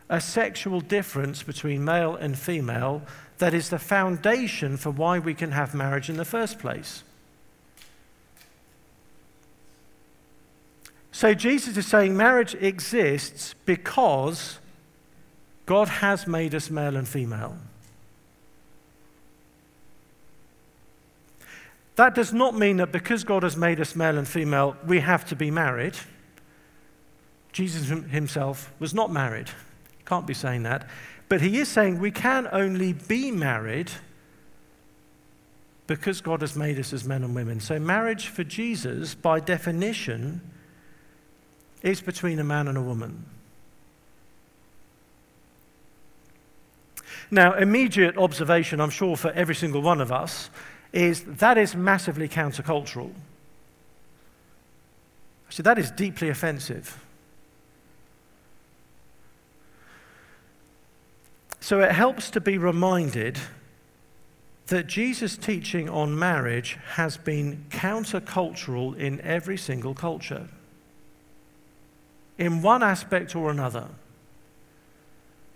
[0.09, 3.01] a sexual difference between male and female
[3.38, 7.03] that is the foundation for why we can have marriage in the first place.
[11.11, 14.59] So Jesus is saying marriage exists because
[15.66, 17.55] God has made us male and female.
[21.95, 25.26] That does not mean that because God has made us male and female, we have
[25.26, 25.95] to be married.
[27.51, 29.49] Jesus himself was not married.
[30.05, 30.89] Can't be saying that.
[31.30, 33.91] But he is saying we can only be married
[35.88, 37.59] because God has made us as men and women.
[37.59, 40.41] So, marriage for Jesus, by definition,
[41.82, 43.26] is between a man and a woman.
[47.34, 50.49] Now, immediate observation, I'm sure, for every single one of us
[50.91, 53.11] is that is massively countercultural.
[55.47, 57.01] Actually, that is deeply offensive.
[61.61, 63.38] So it helps to be reminded
[64.67, 70.47] that Jesus' teaching on marriage has been countercultural in every single culture,
[72.38, 73.88] in one aspect or another.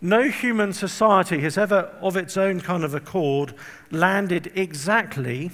[0.01, 3.53] No human society has ever, of its own kind of accord,
[3.91, 5.51] landed exactly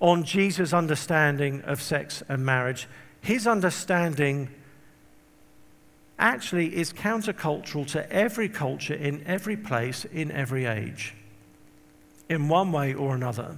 [0.00, 2.88] on Jesus' understanding of sex and marriage.
[3.20, 4.48] His understanding
[6.18, 11.14] actually is countercultural to every culture, in every place, in every age,
[12.28, 13.56] in one way or another.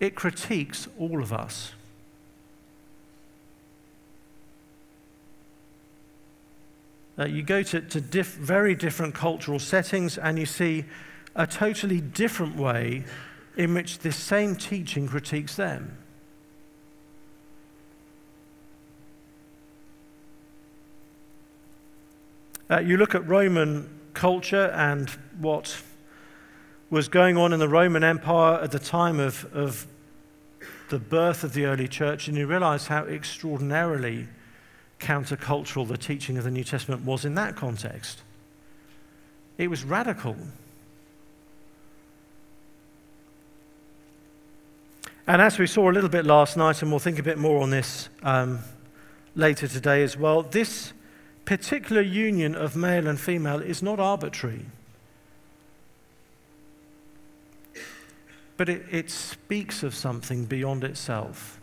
[0.00, 1.72] It critiques all of us.
[7.18, 10.84] Uh, you go to, to diff- very different cultural settings and you see
[11.34, 13.04] a totally different way
[13.56, 15.98] in which this same teaching critiques them.
[22.70, 25.08] Uh, you look at Roman culture and
[25.40, 25.82] what
[26.90, 29.86] was going on in the Roman Empire at the time of, of
[30.88, 34.28] the birth of the early church, and you realize how extraordinarily
[35.00, 38.22] countercultural the teaching of the New Testament was in that context.
[39.56, 40.36] It was radical.
[45.26, 47.62] And as we saw a little bit last night, and we'll think a bit more
[47.62, 48.60] on this um,
[49.34, 50.92] later today as well, this
[51.44, 54.64] particular union of male and female is not arbitrary.
[58.56, 61.57] But it, it speaks of something beyond itself.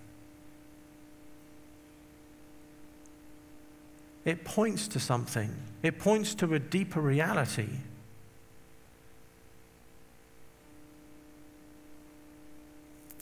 [4.26, 7.70] It points to something, it points to a deeper reality.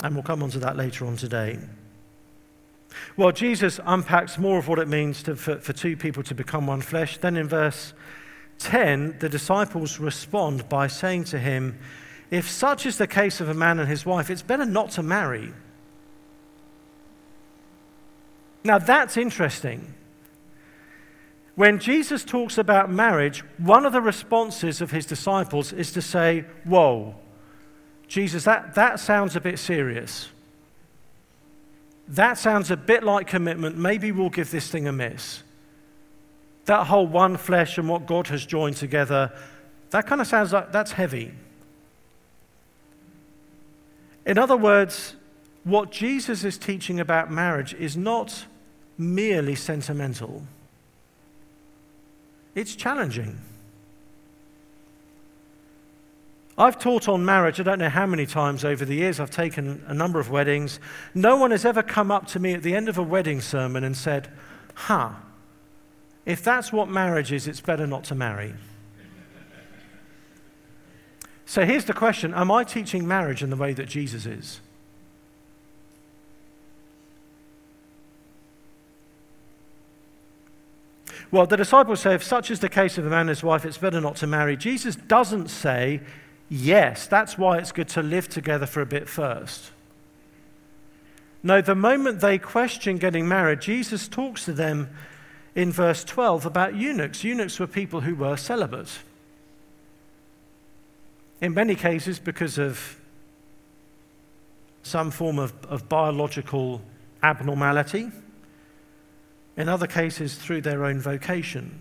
[0.01, 1.59] And we'll come on to that later on today.
[3.15, 6.67] Well, Jesus unpacks more of what it means to, for, for two people to become
[6.67, 7.17] one flesh.
[7.17, 7.93] Then in verse
[8.59, 11.79] 10, the disciples respond by saying to him,
[12.31, 15.03] If such is the case of a man and his wife, it's better not to
[15.03, 15.53] marry.
[18.63, 19.93] Now that's interesting.
[21.55, 26.45] When Jesus talks about marriage, one of the responses of his disciples is to say,
[26.63, 27.15] Whoa,
[28.07, 30.29] Jesus, that, that sounds a bit serious.
[32.07, 33.77] That sounds a bit like commitment.
[33.77, 35.43] Maybe we'll give this thing a miss.
[36.65, 39.31] That whole one flesh and what God has joined together,
[39.91, 41.33] that kind of sounds like that's heavy.
[44.25, 45.15] In other words,
[45.63, 48.45] what Jesus is teaching about marriage is not
[48.97, 50.43] merely sentimental,
[52.55, 53.39] it's challenging.
[56.57, 59.83] I've taught on marriage, I don't know how many times over the years, I've taken
[59.87, 60.79] a number of weddings.
[61.15, 63.83] No one has ever come up to me at the end of a wedding sermon
[63.83, 64.29] and said,
[64.75, 65.13] Huh,
[66.25, 68.53] if that's what marriage is, it's better not to marry.
[71.45, 74.59] So here's the question Am I teaching marriage in the way that Jesus is?
[81.33, 83.65] Well, the disciples say, if such is the case of a man and his wife,
[83.65, 84.55] it's better not to marry.
[84.55, 85.99] Jesus doesn't say,
[86.47, 89.71] Yes, that's why it's good to live together for a bit first.
[91.41, 94.91] No, the moment they question getting married, Jesus talks to them
[95.55, 97.23] in verse 12 about eunuchs.
[97.23, 98.99] Eunuchs were people who were celibate.
[101.41, 102.95] In many cases, because of
[104.83, 106.79] some form of, of biological
[107.23, 108.11] abnormality.
[109.55, 111.79] In other cases, through their own vocation.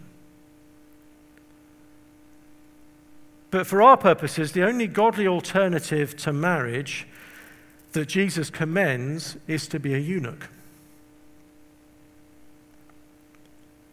[3.51, 7.07] But for our purposes, the only godly alternative to marriage
[7.93, 10.49] that Jesus commends is to be a eunuch.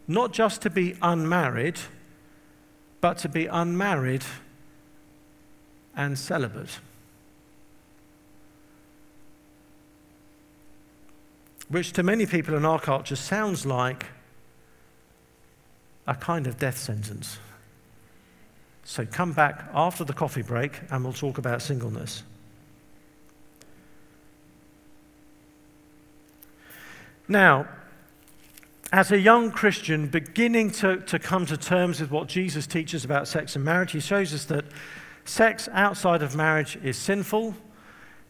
[0.08, 1.78] Not just to be unmarried,
[3.00, 4.24] but to be unmarried
[5.94, 6.80] and celibate.
[11.70, 14.06] which to many people in our culture sounds like
[16.06, 17.38] a kind of death sentence.
[18.84, 22.24] So come back after the coffee break and we'll talk about singleness.
[27.28, 27.68] Now,
[28.92, 33.28] as a young Christian beginning to, to come to terms with what Jesus teaches about
[33.28, 34.64] sex and marriage, he shows us that
[35.24, 37.54] sex outside of marriage is sinful,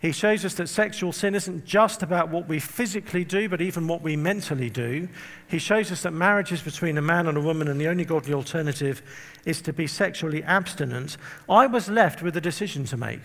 [0.00, 3.86] he shows us that sexual sin isn't just about what we physically do, but even
[3.86, 5.08] what we mentally do.
[5.46, 8.06] He shows us that marriage is between a man and a woman, and the only
[8.06, 9.02] godly alternative
[9.44, 11.18] is to be sexually abstinent.
[11.50, 13.20] I was left with a decision to make.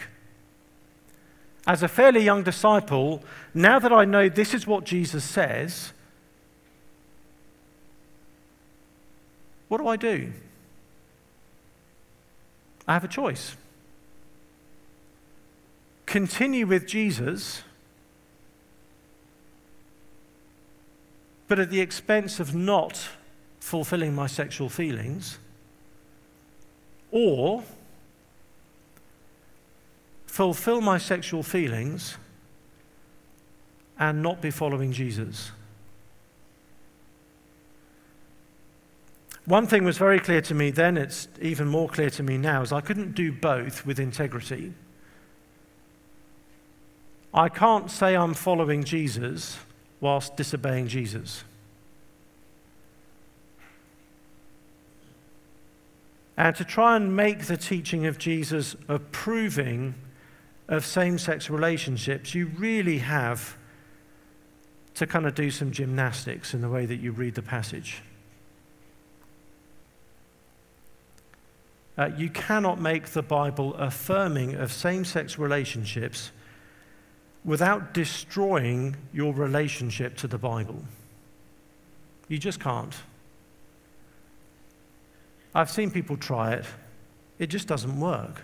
[1.66, 3.24] As a fairly young disciple,
[3.54, 5.94] now that I know this is what Jesus says,
[9.68, 10.32] What do I do?
[12.88, 13.56] I have a choice.
[16.16, 17.62] Continue with Jesus,
[21.50, 23.10] but at the expense of not
[23.60, 25.40] fulfilling my sexual feelings,
[27.12, 27.66] or
[30.26, 32.16] fulfill my sexual feelings
[34.00, 35.52] and not be following Jesus.
[39.44, 42.62] One thing was very clear to me then, it's even more clear to me now,
[42.62, 44.72] is I couldn't do both with integrity.
[47.36, 49.58] I can't say I'm following Jesus
[50.00, 51.44] whilst disobeying Jesus.
[56.38, 59.96] And to try and make the teaching of Jesus approving
[60.70, 63.58] of same sex relationships, you really have
[64.94, 68.02] to kind of do some gymnastics in the way that you read the passage.
[71.98, 76.32] Uh, you cannot make the Bible affirming of same sex relationships
[77.46, 80.84] without destroying your relationship to the Bible.
[82.28, 82.94] You just can't.
[85.54, 86.66] I've seen people try it,
[87.38, 88.42] it just doesn't work.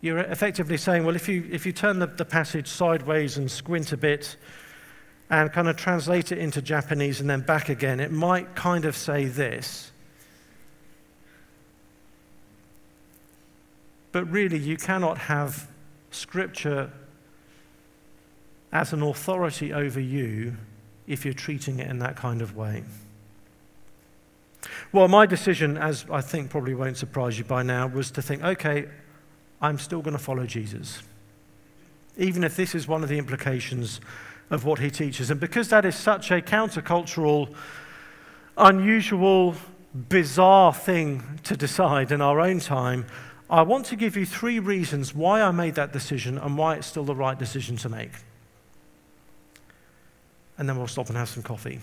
[0.00, 3.92] You're effectively saying, well, if you, if you turn the, the passage sideways and squint
[3.92, 4.36] a bit
[5.28, 8.96] and kind of translate it into Japanese and then back again, it might kind of
[8.96, 9.90] say this.
[14.12, 15.68] But really, you cannot have
[16.10, 16.90] Scripture
[18.72, 20.56] as an authority over you
[21.06, 22.84] if you're treating it in that kind of way.
[24.92, 28.42] Well, my decision, as I think probably won't surprise you by now, was to think,
[28.42, 28.86] okay,
[29.60, 31.02] I'm still going to follow Jesus.
[32.16, 34.00] Even if this is one of the implications
[34.50, 35.30] of what he teaches.
[35.30, 37.54] And because that is such a countercultural,
[38.56, 39.54] unusual,
[39.94, 43.06] bizarre thing to decide in our own time,
[43.50, 46.86] I want to give you three reasons why I made that decision and why it's
[46.86, 48.12] still the right decision to make.
[50.58, 51.80] And then we'll stop and have some coffee.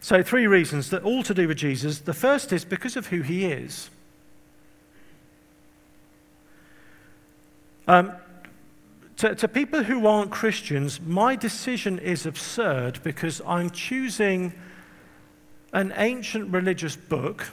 [0.00, 2.00] So, three reasons that all to do with Jesus.
[2.00, 3.88] The first is because of who he is.
[7.88, 8.12] Um,
[9.16, 14.52] to, to people who aren't Christians, my decision is absurd because I'm choosing
[15.72, 17.46] an ancient religious book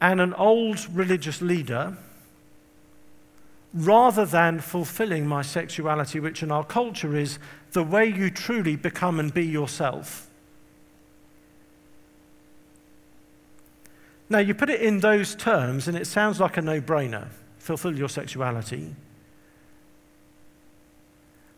[0.00, 1.96] and an old religious leader
[3.72, 7.38] rather than fulfilling my sexuality, which in our culture is
[7.72, 10.28] the way you truly become and be yourself.
[14.28, 17.28] Now, you put it in those terms, and it sounds like a no brainer
[17.58, 18.94] fulfill your sexuality.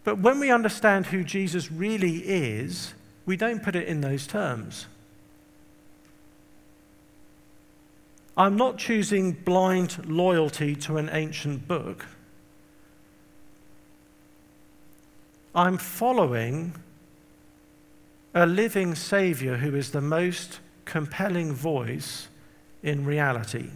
[0.05, 4.87] But when we understand who Jesus really is, we don't put it in those terms.
[8.37, 12.07] I'm not choosing blind loyalty to an ancient book.
[15.55, 16.75] I'm following
[18.35, 22.29] a living Savior who is the most compelling voice
[22.83, 23.69] in reality.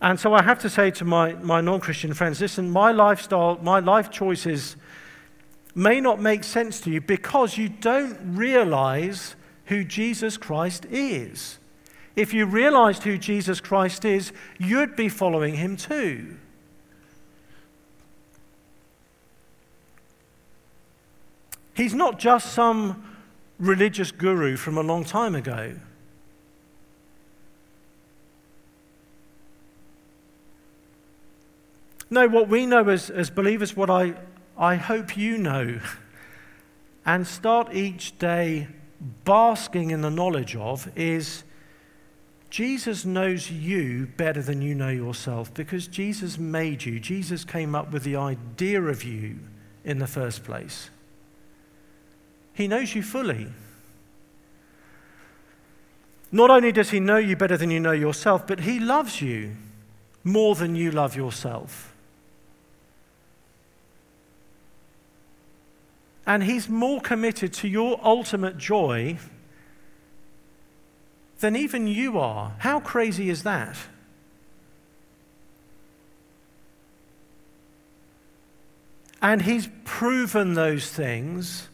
[0.00, 3.58] And so I have to say to my, my non Christian friends listen, my lifestyle,
[3.62, 4.74] my life choices
[5.76, 9.36] may not make sense to you because you don't realize
[9.66, 11.58] who Jesus Christ is.
[12.14, 16.36] If you realized who Jesus Christ is, you'd be following him too.
[21.74, 23.02] He's not just some
[23.58, 25.74] religious guru from a long time ago.
[32.10, 34.14] No, what we know as, as believers, what I,
[34.58, 35.80] I hope you know,
[37.06, 38.68] and start each day
[39.24, 41.44] basking in the knowledge of is
[42.50, 47.00] Jesus knows you better than you know yourself because Jesus made you.
[47.00, 49.38] Jesus came up with the idea of you
[49.84, 50.90] in the first place.
[52.52, 53.48] He knows you fully.
[56.30, 59.56] Not only does he know you better than you know yourself, but he loves you
[60.24, 61.91] more than you love yourself.
[66.26, 69.18] And He's more committed to your ultimate joy
[71.40, 72.54] than even you are.
[72.58, 73.76] How crazy is that?
[79.20, 81.68] And He's proven those things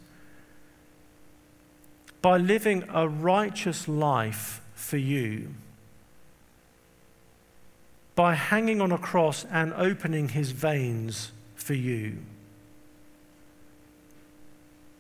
[2.20, 5.55] by living a righteous life for you
[8.18, 12.18] by hanging on a cross and opening his veins for you,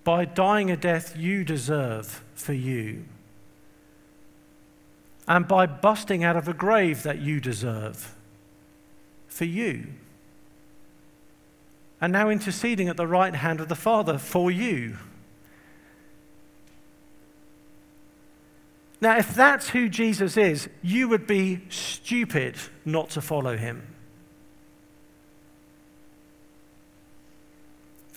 [0.08, 3.04] by dying a death you deserve for you,
[5.26, 8.14] and by busting out of a grave that you deserve
[9.26, 9.86] for you,
[12.00, 14.96] and now interceding at the right hand of the Father for you.
[19.02, 22.56] Now, if that's who Jesus is, you would be stupid
[22.86, 23.94] not to follow him.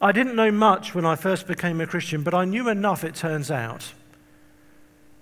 [0.01, 3.13] I didn't know much when I first became a Christian, but I knew enough, it
[3.13, 3.93] turns out,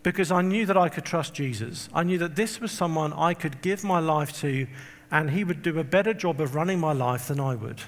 [0.04, 1.90] because I knew that I could trust Jesus.
[1.94, 4.68] I knew that this was someone I could give my life to,
[5.12, 7.82] and he would do a better job of running my life than I would.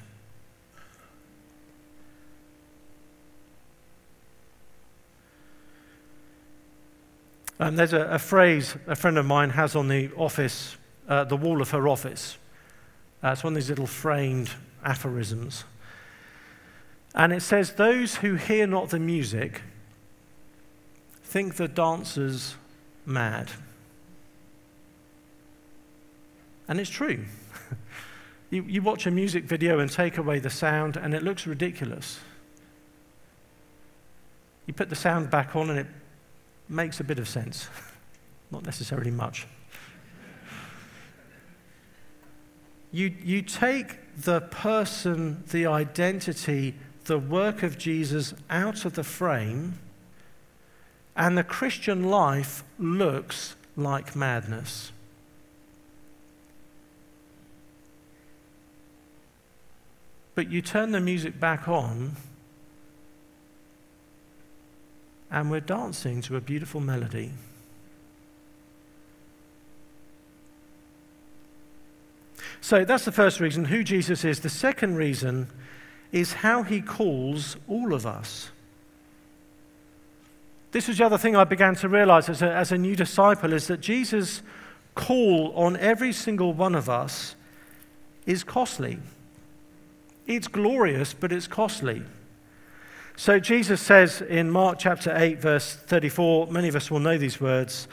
[7.58, 10.76] Um, there's a, a, phrase a friend of mine has on the office,
[11.08, 12.38] uh, the wall of her office.
[13.24, 14.50] Uh, it's one of these little framed
[14.84, 15.64] aphorisms.
[17.14, 19.62] And it says, Those who hear not the music
[21.24, 22.56] think the dancers
[23.06, 23.52] mad.
[26.68, 27.26] And it's true.
[28.50, 32.20] you, you watch a music video and take away the sound, and it looks ridiculous.
[34.66, 35.88] You put the sound back on, and it
[36.70, 37.68] makes a bit of sense.
[38.52, 39.48] Not necessarily much.
[42.94, 46.76] You, you take the person, the identity,
[47.12, 49.78] the work of Jesus out of the frame,
[51.14, 54.94] and the Christian life looks like madness.
[60.36, 62.16] But you turn the music back on,
[65.30, 67.32] and we're dancing to a beautiful melody.
[72.62, 74.40] So that's the first reason, who Jesus is.
[74.40, 75.50] The second reason
[76.12, 78.50] is how he calls all of us.
[80.72, 83.54] This was the other thing I began to realize as a, as a new disciple
[83.54, 84.42] is that Jesus'
[84.96, 87.36] call on every single one of us
[88.26, 89.00] is costly.
[90.28, 92.04] It's glorious, but it's costly.
[93.18, 97.42] So Jesus says in Mark chapter 8, verse 34, many of us will know these
[97.42, 97.88] words.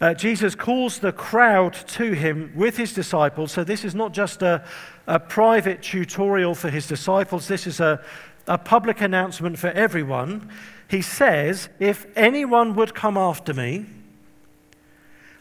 [0.00, 3.52] Uh, Jesus calls the crowd to him with his disciples.
[3.52, 4.64] So this is not just a,
[5.06, 8.02] a private tutorial for his disciples, this is a,
[8.46, 10.50] a public announcement for everyone.
[10.88, 13.86] He says, If anyone would come after me,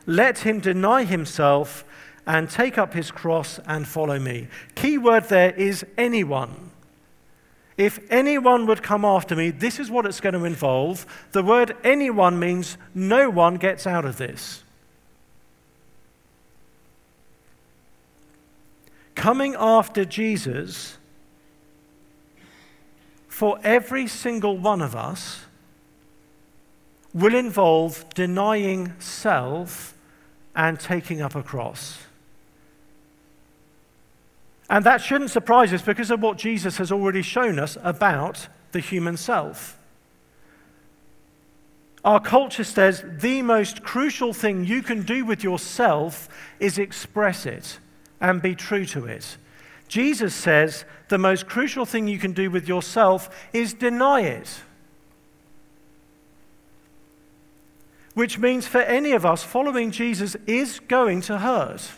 [0.05, 1.85] let him deny himself
[2.27, 4.47] and take up his cross and follow me.
[4.75, 6.71] Key word there is anyone.
[7.79, 11.05] If anyone would come after me, this is what it's going to involve.
[11.31, 14.63] The word anyone means no one gets out of this.
[19.15, 20.97] Coming after Jesus
[23.29, 25.45] for every single one of us
[27.13, 29.93] will involve denying self
[30.53, 32.08] and taking up a cross.
[34.69, 38.79] And that shouldn't surprise us because of what Jesus has already shown us about the
[38.79, 39.77] human self.
[42.05, 47.79] Our culture says the most crucial thing you can do with yourself is express it
[48.21, 49.37] and be true to it.
[49.87, 54.61] Jesus says the most crucial thing you can do with yourself is deny it.
[58.13, 61.91] Which means for any of us, following Jesus is going to hurt.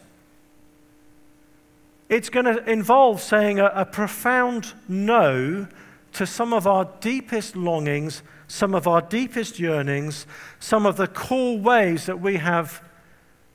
[2.11, 5.65] It's going to involve saying a, a profound no
[6.11, 10.27] to some of our deepest longings, some of our deepest yearnings,
[10.59, 12.83] some of the core ways that we have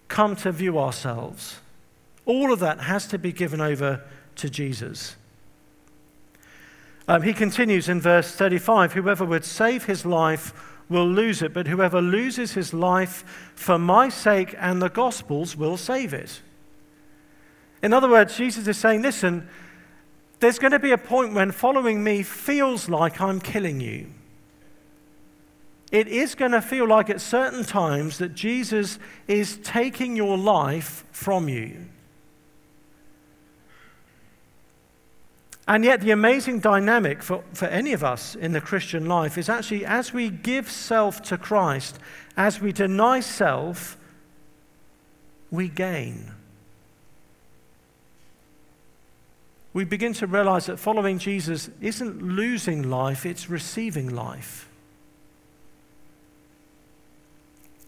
[0.08, 1.58] come to view ourselves.
[2.24, 4.02] All of that has to be given over
[4.36, 5.16] to Jesus.
[7.08, 10.54] Um, he continues in verse 35 Whoever would save his life
[10.88, 15.76] will lose it, but whoever loses his life for my sake and the gospel's will
[15.76, 16.40] save it.
[17.82, 19.48] In other words, Jesus is saying, listen,
[20.40, 24.08] there's going to be a point when following me feels like I'm killing you.
[25.92, 28.98] It is going to feel like at certain times that Jesus
[29.28, 31.86] is taking your life from you.
[35.68, 39.48] And yet, the amazing dynamic for, for any of us in the Christian life is
[39.48, 41.98] actually as we give self to Christ,
[42.36, 43.96] as we deny self,
[45.50, 46.32] we gain.
[49.76, 54.70] We begin to realize that following Jesus isn't losing life, it's receiving life.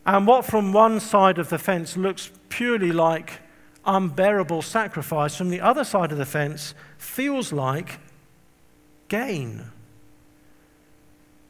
[0.05, 3.41] And what from one side of the fence looks purely like
[3.87, 8.01] unbearable sacrifice, from the other side of the fence feels like
[9.09, 9.65] gain.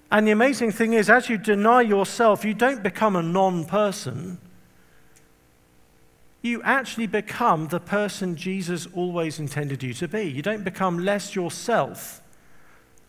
[0.08, 4.38] And the amazing thing is, as you deny yourself, you don't become a non person.
[6.40, 10.22] You actually become the person Jesus always intended you to be.
[10.22, 12.22] You don't become less yourself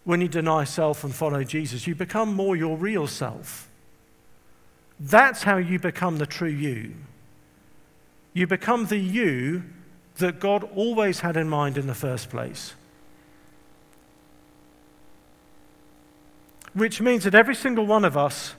[0.03, 1.85] when you deny self and follow Jesus.
[1.85, 3.69] You become more your real self.
[4.99, 6.95] That's how you become the true you.
[8.33, 9.63] You become the you
[10.17, 12.73] that God always had in mind in the first place.
[16.73, 18.55] Which means that every single one of us,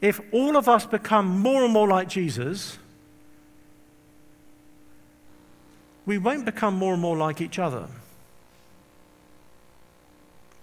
[0.00, 2.78] if all of us become more and more like Jesus,
[6.06, 7.88] we won't become more and more like each other.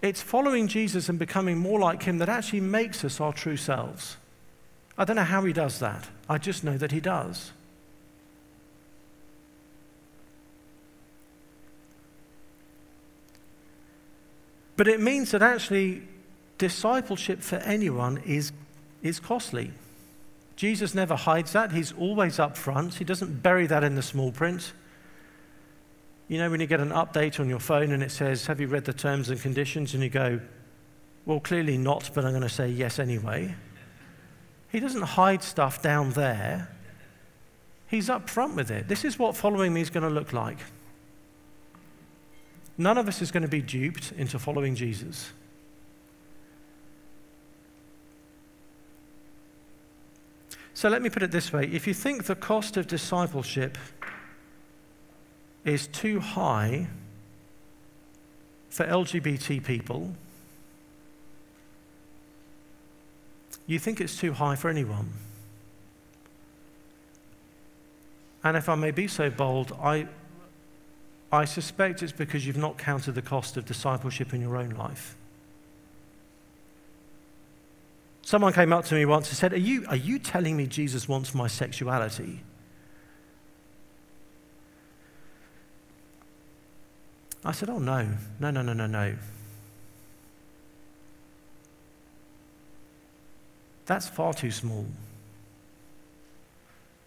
[0.02, 4.18] It's following Jesus and becoming more like him that actually makes us our true selves.
[4.98, 6.08] I don't know how he does that.
[6.30, 7.52] I just know that he does.
[14.76, 16.04] But it means that actually
[16.58, 18.52] discipleship for anyone is,
[19.02, 19.72] is costly.
[20.56, 21.72] Jesus never hides that.
[21.72, 22.96] He's always up front.
[22.96, 24.74] He doesn't bury that in the small print.
[26.28, 28.68] You know, when you get an update on your phone and it says, Have you
[28.68, 29.94] read the terms and conditions?
[29.94, 30.40] And you go,
[31.26, 33.56] Well, clearly not, but I'm going to say yes anyway.
[34.72, 36.70] He doesn't hide stuff down there.
[37.88, 38.88] He's up front with it.
[38.88, 40.58] This is what following me is going to look like.
[42.78, 45.32] None of us is going to be duped into following Jesus.
[50.74, 53.78] So let me put it this way if you think the cost of discipleship
[55.66, 56.88] is too high
[58.70, 60.14] for LGBT people,
[63.68, 65.12] you think it's too high for anyone.
[68.44, 70.08] And if I may be so bold, I,
[71.32, 75.16] I suspect it's because you've not counted the cost of discipleship in your own life.
[78.24, 81.08] Someone came up to me once and said, Are you, are you telling me Jesus
[81.08, 82.42] wants my sexuality?
[87.46, 88.08] I said, Oh, no,
[88.40, 89.16] no, no, no, no, no.
[93.86, 94.86] That's far too small.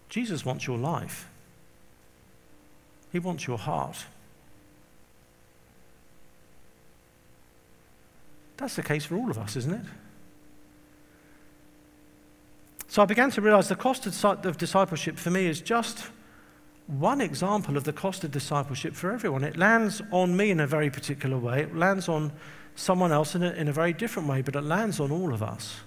[0.09, 1.27] Jesus wants your life,
[3.11, 4.05] He wants your heart.
[8.57, 9.85] That's the case for all of us, isn't it?
[12.87, 16.07] So I began to realize the cost of discipleship for me is just
[16.87, 19.43] one example of the cost of discipleship for everyone.
[19.43, 22.31] It lands on me in a very particular way, it lands on
[22.75, 25.43] someone else in a, in a very different way, but it lands on all of
[25.43, 25.77] us.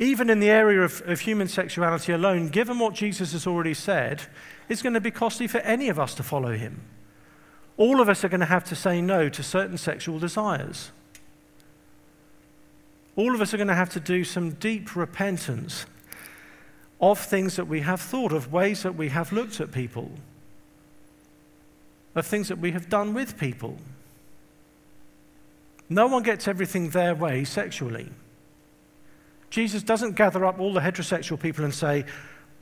[0.00, 4.22] Even in the area of, of human sexuality alone, given what Jesus has already said,
[4.68, 6.82] it's going to be costly for any of us to follow him
[7.78, 10.90] all of us are going to have to say no to certain sexual desires.
[13.16, 15.86] All of us are going to have to do some deep repentance
[17.00, 20.10] of things that we have thought, of ways that we have looked at people,
[22.14, 23.78] of things that we have done with people.
[25.88, 28.10] No one gets everything their way sexually.
[29.50, 32.04] Jesus doesn't gather up all the heterosexual people and say,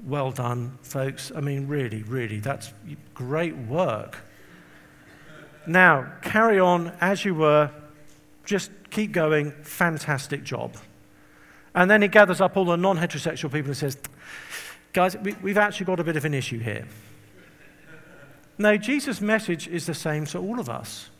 [0.05, 1.33] Well done, folks.
[1.35, 2.73] I mean, really, really, that's
[3.15, 4.19] great work.
[5.67, 7.71] Now, carry on as you were.
[8.45, 9.51] Just keep going.
[9.63, 10.77] Fantastic job.
[11.77, 13.99] And then he gathers up all the non heterosexual people and says,
[14.95, 16.87] Guys, we, have actually got a bit of an issue here.
[18.57, 21.11] No, Jesus' message is the same to all of us.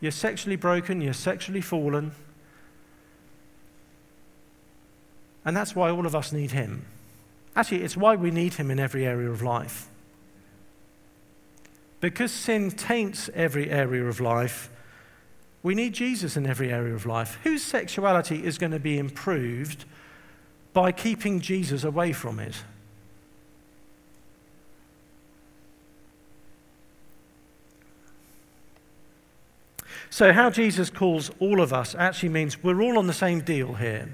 [0.00, 2.12] You're sexually broken, you're sexually fallen.
[5.44, 6.86] And that's why all of us need him.
[7.54, 9.88] Actually, it's why we need him in every area of life.
[12.00, 14.70] Because sin taints every area of life,
[15.62, 17.38] we need Jesus in every area of life.
[17.44, 19.84] Whose sexuality is going to be improved
[20.72, 22.54] by keeping Jesus away from it?
[30.08, 33.74] So, how Jesus calls all of us actually means we're all on the same deal
[33.74, 34.12] here.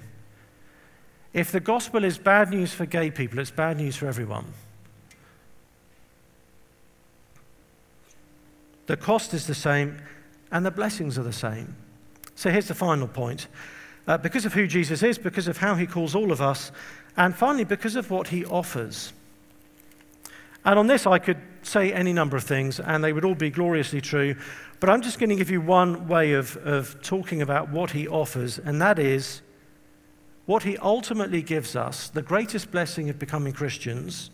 [1.32, 4.52] If the gospel is bad news for gay people, it's bad news for everyone.
[8.86, 10.00] the cost is the same,
[10.50, 11.74] and the blessings are the same.
[12.34, 13.48] So here's the final point.
[14.06, 16.70] Uh, because of who Jesus is, because of how he calls all of us,
[17.16, 19.12] and finally, because of what he offers.
[20.64, 23.50] And on this, I could say any number of things, and they would all be
[23.50, 24.36] gloriously true.
[24.78, 28.06] But I'm just going to give you one way of, of talking about what he
[28.06, 29.42] offers, and that is
[30.44, 34.30] what he ultimately gives us, the greatest blessing of becoming Christians,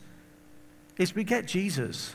[0.98, 2.14] is we get Jesus.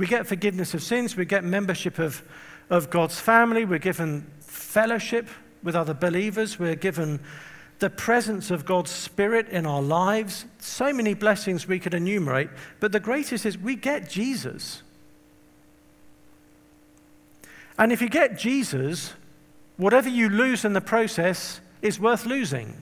[0.00, 2.22] We get forgiveness of sins, we get membership of,
[2.70, 5.28] of God's family, we're given fellowship
[5.62, 7.20] with other believers, we're given
[7.80, 10.46] the presence of God's Spirit in our lives.
[10.58, 12.48] So many blessings we could enumerate,
[12.80, 14.82] but the greatest is we get Jesus.
[17.78, 19.12] And if you get Jesus,
[19.76, 22.74] whatever you lose in the process is worth losing.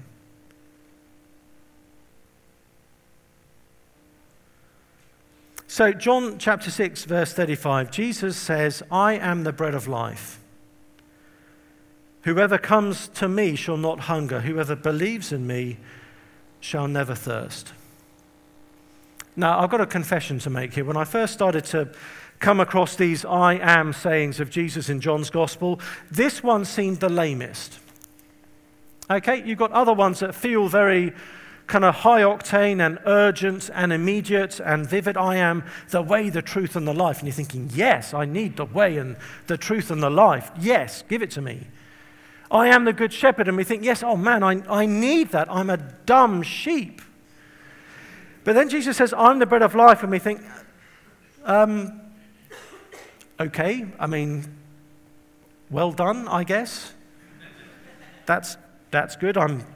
[5.70, 10.40] So, John chapter 6, verse 35, Jesus says, I am the bread of life.
[12.22, 14.40] Whoever comes to me shall not hunger.
[14.40, 15.76] Whoever believes in me
[16.58, 17.74] shall never thirst.
[19.36, 20.86] Now, I've got a confession to make here.
[20.86, 21.90] When I first started to
[22.38, 27.10] come across these I am sayings of Jesus in John's gospel, this one seemed the
[27.10, 27.78] lamest.
[29.10, 31.12] Okay, you've got other ones that feel very
[31.68, 35.16] kind of high octane and urgent and immediate and vivid.
[35.16, 37.18] I am the way, the truth, and the life.
[37.18, 39.16] And you're thinking, yes, I need the way and
[39.46, 40.50] the truth and the life.
[40.58, 41.66] Yes, give it to me.
[42.50, 43.48] I am the good shepherd.
[43.48, 45.46] And we think, yes, oh man, I, I need that.
[45.50, 47.02] I'm a dumb sheep.
[48.44, 50.02] But then Jesus says, I'm the bread of life.
[50.02, 50.40] And we think,
[51.44, 52.00] um,
[53.38, 54.46] okay, I mean,
[55.70, 56.94] well done, I guess.
[58.24, 58.56] That's,
[58.90, 59.36] that's good.
[59.36, 59.66] I'm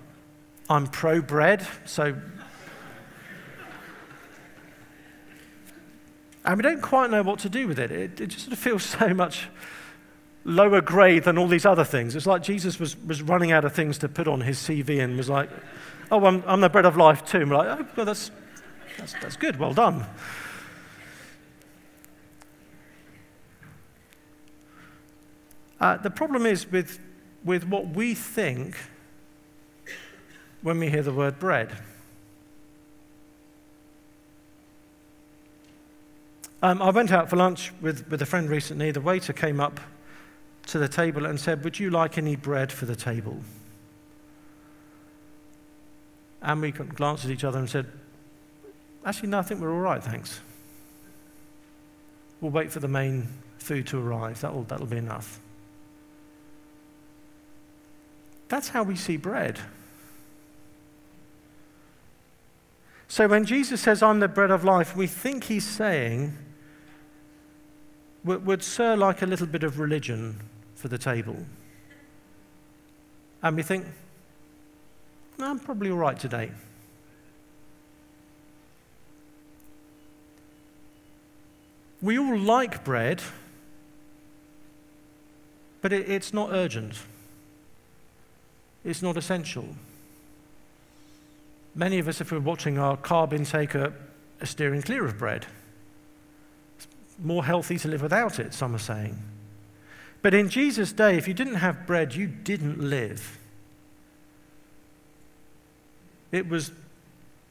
[0.68, 2.16] I'm pro bread, so.
[6.44, 7.92] And we don't quite know what to do with it.
[7.92, 9.48] It, it just sort of feels so much
[10.44, 12.16] lower grade than all these other things.
[12.16, 15.16] It's like Jesus was, was running out of things to put on his CV and
[15.16, 15.48] was like,
[16.10, 17.42] oh, I'm, I'm the bread of life too.
[17.42, 18.30] And we're like, oh, well, that's,
[18.98, 20.04] that's, that's good, well done.
[25.80, 27.00] Uh, the problem is with,
[27.44, 28.76] with what we think
[30.62, 31.70] when we hear the word bread.
[36.62, 38.92] Um, I went out for lunch with, with a friend recently.
[38.92, 39.80] The waiter came up
[40.66, 43.40] to the table and said, Would you like any bread for the table?
[46.40, 47.86] And we glanced at each other and said,
[49.04, 50.40] Actually, no, I think we're all right, thanks.
[52.40, 54.40] We'll wait for the main food to arrive.
[54.40, 55.40] That'll, that'll be enough.
[58.48, 59.58] That's how we see bread.
[63.12, 66.34] So when Jesus says, I'm the bread of life, we think he's saying,
[68.24, 70.40] would, Sir like a little bit of religion
[70.76, 71.36] for the table?
[73.42, 73.84] And we think,
[75.36, 76.52] no, I'm probably all right today.
[82.00, 83.20] We all like bread,
[85.82, 86.94] but it, it's not urgent.
[88.86, 89.66] It's not essential.
[91.74, 93.94] Many of us, if we're watching our carb intake, are,
[94.40, 95.46] are steering clear of bread.
[96.76, 96.86] It's
[97.18, 99.16] more healthy to live without it, some are saying.
[100.20, 103.38] But in Jesus' day, if you didn't have bread, you didn't live.
[106.30, 106.72] It was,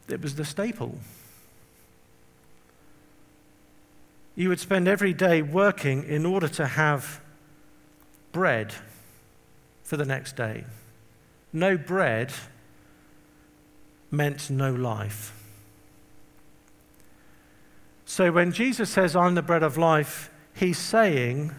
[0.07, 0.95] it was the staple.
[4.35, 7.21] You would spend every day working in order to have
[8.31, 8.73] bread
[9.83, 10.63] for the next day.
[11.51, 12.31] No bread
[14.11, 15.33] meant no life.
[18.05, 21.55] So when Jesus says, I'm the bread of life, he's saying,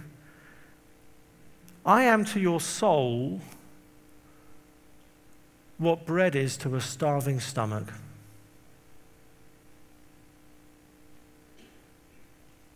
[1.84, 3.40] I am to your soul
[5.78, 7.92] what bread is to a starving stomach.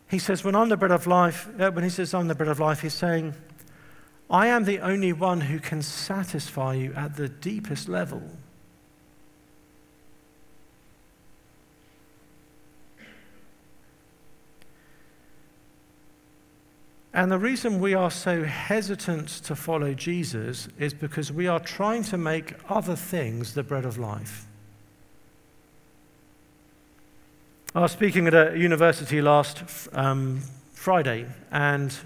[0.08, 2.48] He says, when I'm the bread of life, uh, when he says I'm the bread
[2.48, 3.34] of life, he's saying,
[4.30, 8.22] I am the only one who can satisfy you at the deepest level.
[17.16, 22.02] And the reason we are so hesitant to follow Jesus is because we are trying
[22.04, 24.44] to make other things the bread of life.
[27.74, 29.62] I was speaking at a university last
[29.94, 30.42] um,
[30.74, 31.96] Friday, and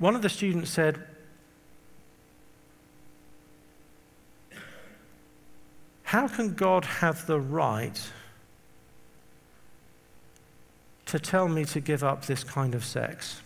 [0.00, 1.00] one of the students said,
[6.02, 8.02] How can God have the right
[11.10, 13.40] to tell me to give up this kind of sex?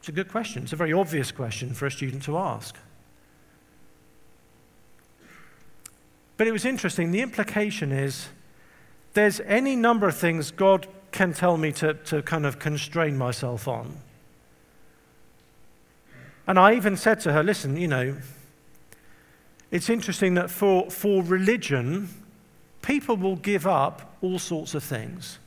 [0.00, 0.62] It's a good question.
[0.62, 2.74] It's a very obvious question for a student to ask.
[6.38, 7.10] But it was interesting.
[7.10, 8.28] The implication is
[9.12, 13.68] there's any number of things God can tell me to, to kind of constrain myself
[13.68, 13.98] on.
[16.46, 18.16] And I even said to her, listen, you know,
[19.70, 22.08] it's interesting that for, for religion,
[22.82, 25.38] people will give up all sorts of things.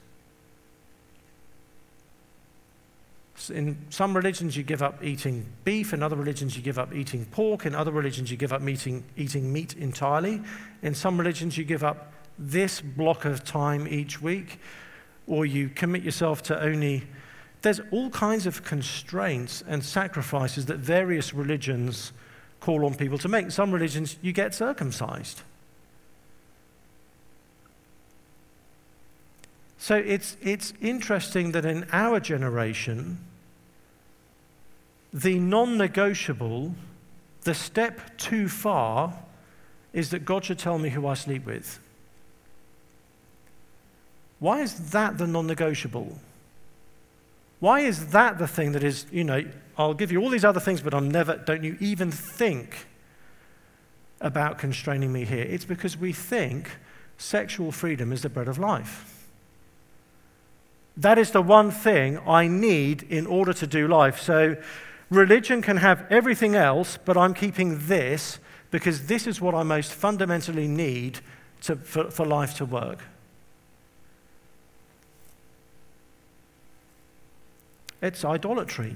[3.50, 5.94] In some religions, you give up eating beef.
[5.94, 7.66] In other religions, you give up eating pork.
[7.66, 10.42] In other religions, you give up eating, eating meat entirely.
[10.82, 14.60] In some religions, you give up this block of time each week,
[15.28, 17.04] or you commit yourself to only.
[17.64, 22.14] There's all kinds of constraints and sacrifices that various religions
[22.60, 23.46] call on people to make.
[23.46, 25.42] In some religions, you get circumcised.
[29.84, 33.18] So it's, it's interesting that in our generation,
[35.12, 36.74] the non negotiable,
[37.42, 39.14] the step too far,
[39.92, 41.82] is that God should tell me who I sleep with.
[44.40, 46.18] Why is that the non negotiable?
[47.60, 49.44] Why is that the thing that is, you know,
[49.78, 52.88] I'll give you all these other things, but I'm never, don't you even think
[54.22, 55.44] about constraining me here?
[55.44, 56.72] It's because we think
[57.18, 59.13] sexual freedom is the bread of life.
[60.98, 64.20] That is the one thing I need in order to do life.
[64.20, 64.56] So,
[65.10, 68.40] religion can have everything else, but I'm keeping this
[68.70, 71.20] because this is what I most fundamentally need
[71.64, 73.00] to, for, for life to work.
[78.02, 78.96] It's idolatry.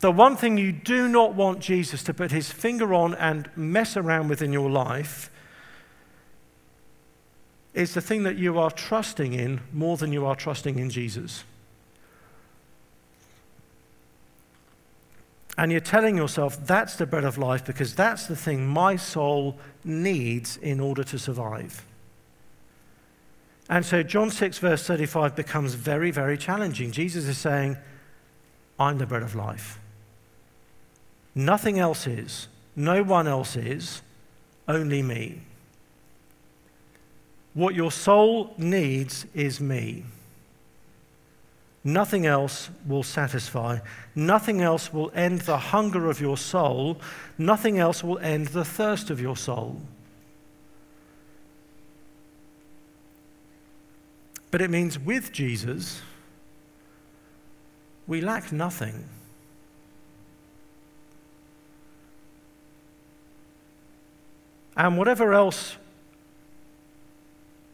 [0.00, 3.96] The one thing you do not want Jesus to put his finger on and mess
[3.96, 5.30] around with in your life
[7.74, 11.44] is the thing that you are trusting in more than you are trusting in Jesus.
[15.56, 19.58] And you're telling yourself that's the bread of life because that's the thing my soul
[19.84, 21.86] needs in order to survive.
[23.68, 26.90] And so John 6, verse 35 becomes very, very challenging.
[26.90, 27.76] Jesus is saying,
[28.78, 29.78] I'm the bread of life.
[31.34, 32.48] Nothing else is.
[32.76, 34.02] No one else is.
[34.68, 35.42] Only me.
[37.54, 40.04] What your soul needs is me.
[41.84, 43.80] Nothing else will satisfy.
[44.14, 47.00] Nothing else will end the hunger of your soul.
[47.36, 49.80] Nothing else will end the thirst of your soul.
[54.52, 56.02] But it means with Jesus,
[58.06, 59.08] we lack nothing.
[64.76, 65.76] And whatever else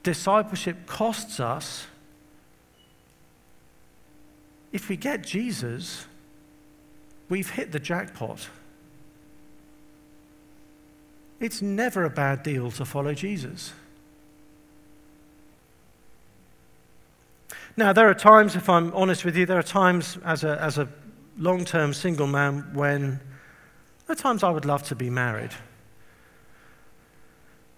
[0.08, 1.86] discipleship costs us,
[4.72, 6.06] if we get Jesus,
[7.28, 8.48] we've hit the jackpot.
[11.40, 13.74] It's never a bad deal to follow Jesus.
[17.76, 20.78] Now, there are times, if I'm honest with you, there are times as a, as
[20.78, 20.88] a
[21.36, 23.20] long term single man when
[24.06, 25.52] there are times I would love to be married.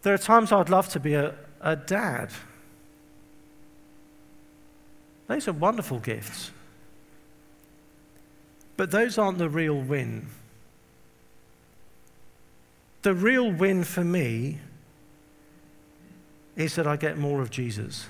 [0.02, 2.30] There are times I'd love to be a, a dad.
[5.26, 6.50] Those are wonderful gifts.
[8.76, 10.26] But those aren't the real win.
[13.02, 14.58] The real win for me
[16.56, 18.06] is that I get more of Jesus.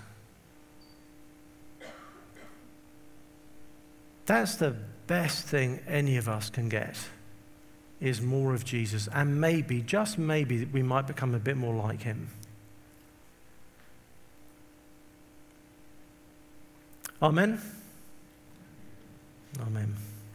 [4.27, 4.77] That's the
[5.07, 6.97] best thing any of us can get
[8.01, 12.03] is more of Jesus and maybe just maybe we might become a bit more like
[12.03, 12.29] him.
[17.23, 17.61] Amen.
[19.61, 20.10] Amen.